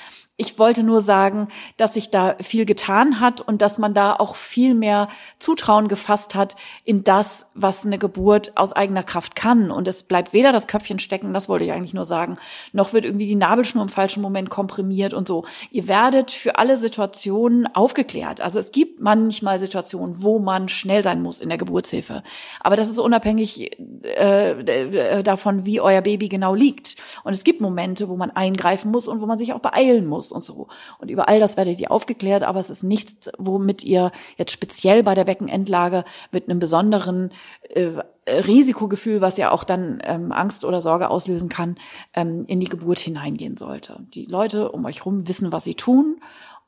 [0.42, 4.36] Ich wollte nur sagen, dass sich da viel getan hat und dass man da auch
[4.36, 9.70] viel mehr Zutrauen gefasst hat in das, was eine Geburt aus eigener Kraft kann.
[9.70, 12.38] Und es bleibt weder das Köpfchen stecken, das wollte ich eigentlich nur sagen,
[12.72, 15.44] noch wird irgendwie die Nabelschnur im falschen Moment komprimiert und so.
[15.72, 18.40] Ihr werdet für alle Situationen aufgeklärt.
[18.40, 22.24] Also es gibt manchmal Situationen, wo man schnell sein muss in der Geburtshilfe.
[22.62, 26.96] Aber das ist unabhängig äh, davon, wie euer Baby genau liegt.
[27.26, 30.29] Und es gibt Momente, wo man eingreifen muss und wo man sich auch beeilen muss
[30.32, 30.68] und so.
[31.00, 35.04] Und über all das werdet ihr aufgeklärt, aber es ist nichts, womit ihr jetzt speziell
[35.04, 37.32] bei der Beckenendlage mit einem besonderen
[37.70, 37.92] äh,
[38.28, 41.78] Risikogefühl, was ja auch dann ähm, Angst oder Sorge auslösen kann,
[42.14, 44.06] ähm, in die Geburt hineingehen sollte.
[44.14, 46.20] Die Leute um euch rum wissen, was sie tun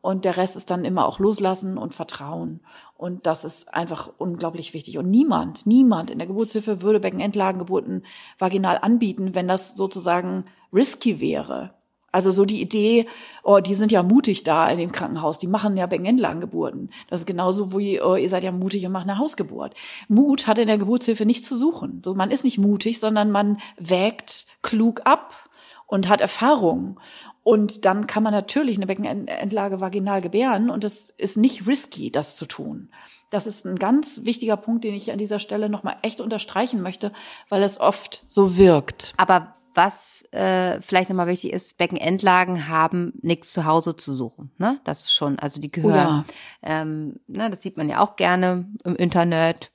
[0.02, 2.62] Und der Rest ist dann immer auch loslassen und Vertrauen.
[2.98, 4.98] Und das ist einfach unglaublich wichtig.
[4.98, 8.04] Und niemand, niemand in der Geburtshilfe würde Beckenendlagengeburten
[8.40, 11.76] vaginal anbieten, wenn das sozusagen risky wäre.
[12.12, 13.06] Also so die Idee,
[13.44, 16.90] oh, die sind ja mutig da in dem Krankenhaus, die machen ja Beckenendlagengeburten.
[17.10, 19.74] Das ist genauso wie, oh, ihr seid ja mutig und macht eine Hausgeburt.
[20.08, 22.02] Mut hat in der Geburtshilfe nichts zu suchen.
[22.04, 25.50] So, man ist nicht mutig, sondern man wägt klug ab
[25.88, 27.00] und hat Erfahrung.
[27.44, 32.36] Und dann kann man natürlich eine Beckenendlage vaginal gebären und es ist nicht risky, das
[32.36, 32.90] zu tun.
[33.30, 37.12] Das ist ein ganz wichtiger Punkt, den ich an dieser Stelle nochmal echt unterstreichen möchte,
[37.50, 39.14] weil es oft so wirkt.
[39.18, 44.52] Aber was äh, vielleicht nochmal wichtig ist, Beckenendlagen haben nichts zu Hause zu suchen.
[44.58, 44.80] Ne?
[44.84, 46.26] Das ist schon, also die gehören, oh ja.
[46.64, 49.72] ähm, ne, das sieht man ja auch gerne im Internet,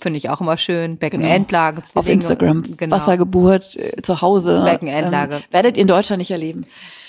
[0.00, 0.98] Finde ich auch immer schön.
[0.98, 1.80] Beckenendlage.
[1.80, 2.00] Genau.
[2.00, 2.62] Auf Instagram.
[2.76, 2.96] Genau.
[2.96, 4.62] Wassergeburt äh, zu Hause.
[4.64, 5.36] Beckenendlage.
[5.36, 6.66] Ähm, werdet ihr in Deutschland nicht erleben.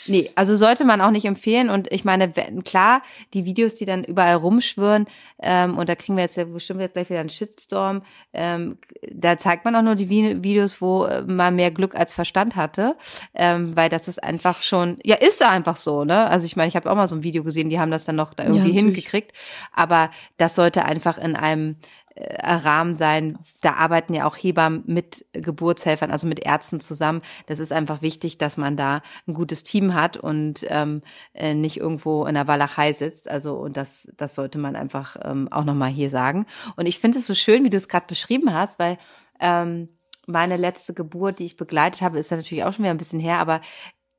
[0.09, 1.69] Nee, also sollte man auch nicht empfehlen.
[1.69, 2.31] Und ich meine,
[2.63, 3.01] klar,
[3.33, 5.05] die Videos, die dann überall rumschwirren,
[5.41, 8.01] ähm, und da kriegen wir jetzt ja bestimmt jetzt gleich wieder einen Shitstorm,
[8.33, 8.77] ähm,
[9.11, 12.95] da zeigt man auch nur die Videos, wo äh, man mehr Glück als Verstand hatte.
[13.33, 16.27] Ähm, weil das ist einfach schon, ja, ist einfach so, ne?
[16.27, 18.15] Also ich meine, ich habe auch mal so ein Video gesehen, die haben das dann
[18.15, 19.33] noch da irgendwie ja, hingekriegt.
[19.73, 21.75] Aber das sollte einfach in einem
[22.19, 23.37] Rahmen sein.
[23.61, 27.21] Da arbeiten ja auch Hebammen mit Geburtshelfern, also mit Ärzten zusammen.
[27.45, 31.01] Das ist einfach wichtig, dass man da ein gutes Team hat und ähm,
[31.33, 33.29] äh, nicht irgendwo in der Walachei sitzt.
[33.29, 36.45] Also und das, das sollte man einfach ähm, auch nochmal hier sagen.
[36.75, 38.97] Und ich finde es so schön, wie du es gerade beschrieben hast, weil
[39.39, 39.89] ähm,
[40.25, 43.19] meine letzte Geburt, die ich begleitet habe, ist ja natürlich auch schon wieder ein bisschen
[43.19, 43.61] her, aber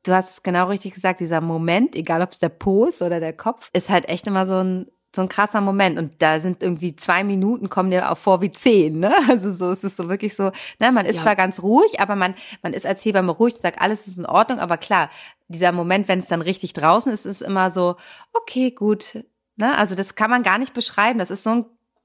[0.05, 3.21] du hast es genau richtig gesagt, dieser Moment, egal ob es der Po ist oder
[3.21, 6.63] der Kopf, ist halt echt immer so ein so ein krasser Moment und da sind
[6.63, 9.13] irgendwie zwei Minuten kommen dir auch vor wie zehn, ne?
[9.29, 11.23] Also so es ist so wirklich so, ne, man ist ja.
[11.23, 14.27] zwar ganz ruhig, aber man man ist als Hebamme ruhig und sagt, alles ist in
[14.27, 15.09] Ordnung, aber klar,
[15.49, 17.97] dieser Moment, wenn es dann richtig draußen ist, ist immer so,
[18.33, 19.25] okay, gut,
[19.57, 19.77] ne?
[19.79, 21.65] Also das kann man gar nicht beschreiben, das ist so ein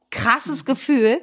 [0.10, 0.66] krasses mhm.
[0.66, 1.22] Gefühl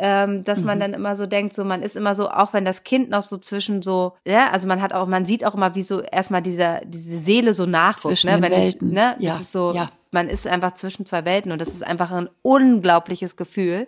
[0.00, 0.82] ähm, dass man mhm.
[0.82, 3.36] dann immer so denkt, so man ist immer so, auch wenn das Kind noch so
[3.36, 6.80] zwischen so, ja, also man hat auch, man sieht auch immer, wie so erstmal diese,
[6.84, 8.38] diese Seele so nachrutscht, ne?
[8.40, 8.88] Wenn Welten.
[8.88, 9.16] Ich, ne?
[9.18, 9.32] Ja.
[9.32, 9.90] Das ist so, ja.
[10.12, 13.86] Man ist einfach zwischen zwei Welten und das ist einfach ein unglaubliches Gefühl.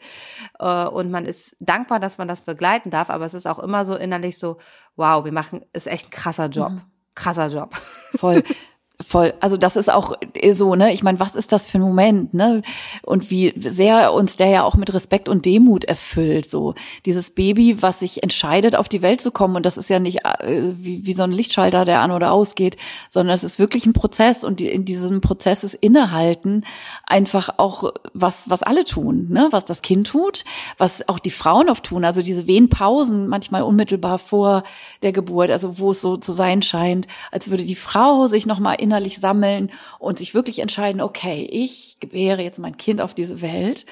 [0.58, 3.84] Äh, und man ist dankbar, dass man das begleiten darf, aber es ist auch immer
[3.84, 4.58] so innerlich so,
[4.96, 6.70] wow, wir machen, ist echt ein krasser Job.
[6.70, 6.82] Mhm.
[7.14, 7.74] Krasser Job.
[7.74, 8.42] Voll.
[9.02, 9.32] Voll.
[9.40, 10.12] Also das ist auch
[10.50, 10.92] so, ne?
[10.92, 12.60] Ich meine, was ist das für ein Moment, ne?
[13.02, 16.50] Und wie sehr uns der ja auch mit Respekt und Demut erfüllt.
[16.50, 16.74] So
[17.06, 19.56] dieses Baby, was sich entscheidet, auf die Welt zu kommen.
[19.56, 22.76] Und das ist ja nicht äh, wie, wie so ein Lichtschalter, der an oder ausgeht,
[23.08, 24.44] sondern es ist wirklich ein Prozess.
[24.44, 26.66] Und die, in diesem Prozess ist Innehalten
[27.06, 29.48] einfach auch was, was alle tun, ne?
[29.50, 30.44] Was das Kind tut,
[30.76, 32.04] was auch die Frauen oft tun.
[32.04, 34.62] Also diese Wehenpausen manchmal unmittelbar vor
[35.02, 38.76] der Geburt, also wo es so zu sein scheint, als würde die Frau sich nochmal
[38.78, 39.70] in innerlich sammeln
[40.00, 43.86] und sich wirklich entscheiden, okay, ich gebäre jetzt mein Kind auf diese Welt.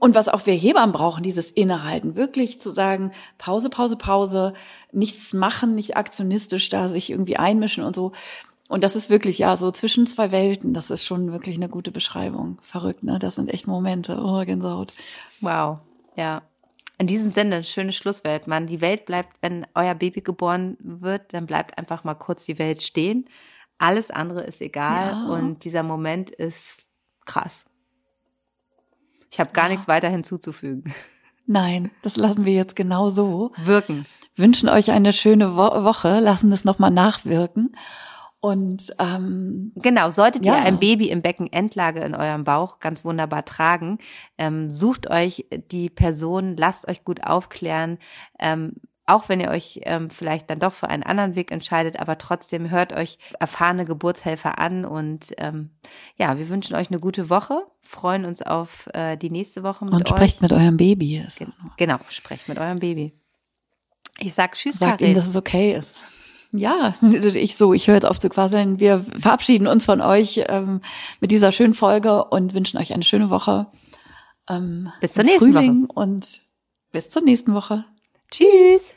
[0.00, 4.52] Und was auch wir Hebammen brauchen, dieses Innehalten, wirklich zu sagen, Pause, Pause, Pause,
[4.90, 8.10] nichts machen, nicht aktionistisch da sich irgendwie einmischen und so.
[8.68, 11.92] Und das ist wirklich, ja, so zwischen zwei Welten, das ist schon wirklich eine gute
[11.92, 12.58] Beschreibung.
[12.62, 13.20] Verrückt, ne?
[13.20, 14.20] Das sind echt Momente.
[14.20, 14.92] Oh, Gänsehaut.
[15.40, 15.78] Wow.
[16.16, 16.42] Ja.
[16.98, 18.66] In diesem Sinne, ein schönes Schlusswelt, Mann.
[18.66, 22.82] Die Welt bleibt, wenn euer Baby geboren wird, dann bleibt einfach mal kurz die Welt
[22.82, 23.26] stehen.
[23.82, 25.26] Alles andere ist egal ja.
[25.26, 26.86] und dieser Moment ist
[27.24, 27.64] krass.
[29.28, 29.70] Ich habe gar ja.
[29.70, 30.94] nichts weiter hinzuzufügen.
[31.46, 33.50] Nein, das lassen wir jetzt genau so.
[33.56, 34.06] Wirken.
[34.36, 37.72] Wünschen euch eine schöne Wo Woche, lassen es nochmal nachwirken.
[38.38, 40.54] Und ähm, genau, solltet ja.
[40.54, 43.98] ihr ein Baby im Beckenendlage in eurem Bauch ganz wunderbar tragen,
[44.38, 47.98] ähm, sucht euch die Person, lasst euch gut aufklären.
[48.38, 48.74] Ähm,
[49.06, 52.70] auch wenn ihr euch ähm, vielleicht dann doch für einen anderen Weg entscheidet, aber trotzdem
[52.70, 55.70] hört euch erfahrene Geburtshelfer an und ähm,
[56.16, 59.94] ja, wir wünschen euch eine gute Woche, freuen uns auf äh, die nächste Woche mit
[59.94, 60.16] und euch.
[60.16, 61.24] Sprecht mit eurem Baby.
[61.36, 63.12] Gen genau, sprecht mit eurem Baby.
[64.18, 65.08] Ich sag Tschüss, Sagt Karin.
[65.08, 65.98] ihm, dass es okay ist.
[66.52, 68.78] Ja, ich so, ich höre jetzt auf zu quasseln.
[68.78, 70.80] Wir verabschieden uns von euch ähm,
[71.20, 73.66] mit dieser schönen Folge und wünschen euch eine schöne Woche.
[74.48, 75.92] Ähm, bis zur nächsten Frühling Woche.
[75.94, 76.42] Und
[76.92, 77.84] bis zur nächsten Woche.
[78.32, 78.94] Tschüss.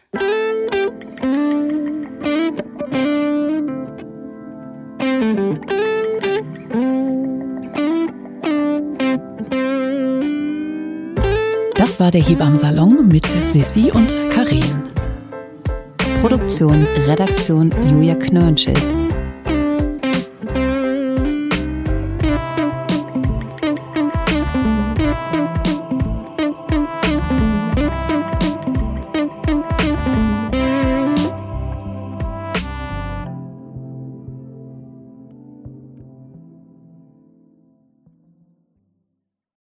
[11.75, 14.63] Das war der Hebammsalon mit Sissi und Karin.
[16.21, 19.04] Produktion, Redaktion Julia Knörnschild.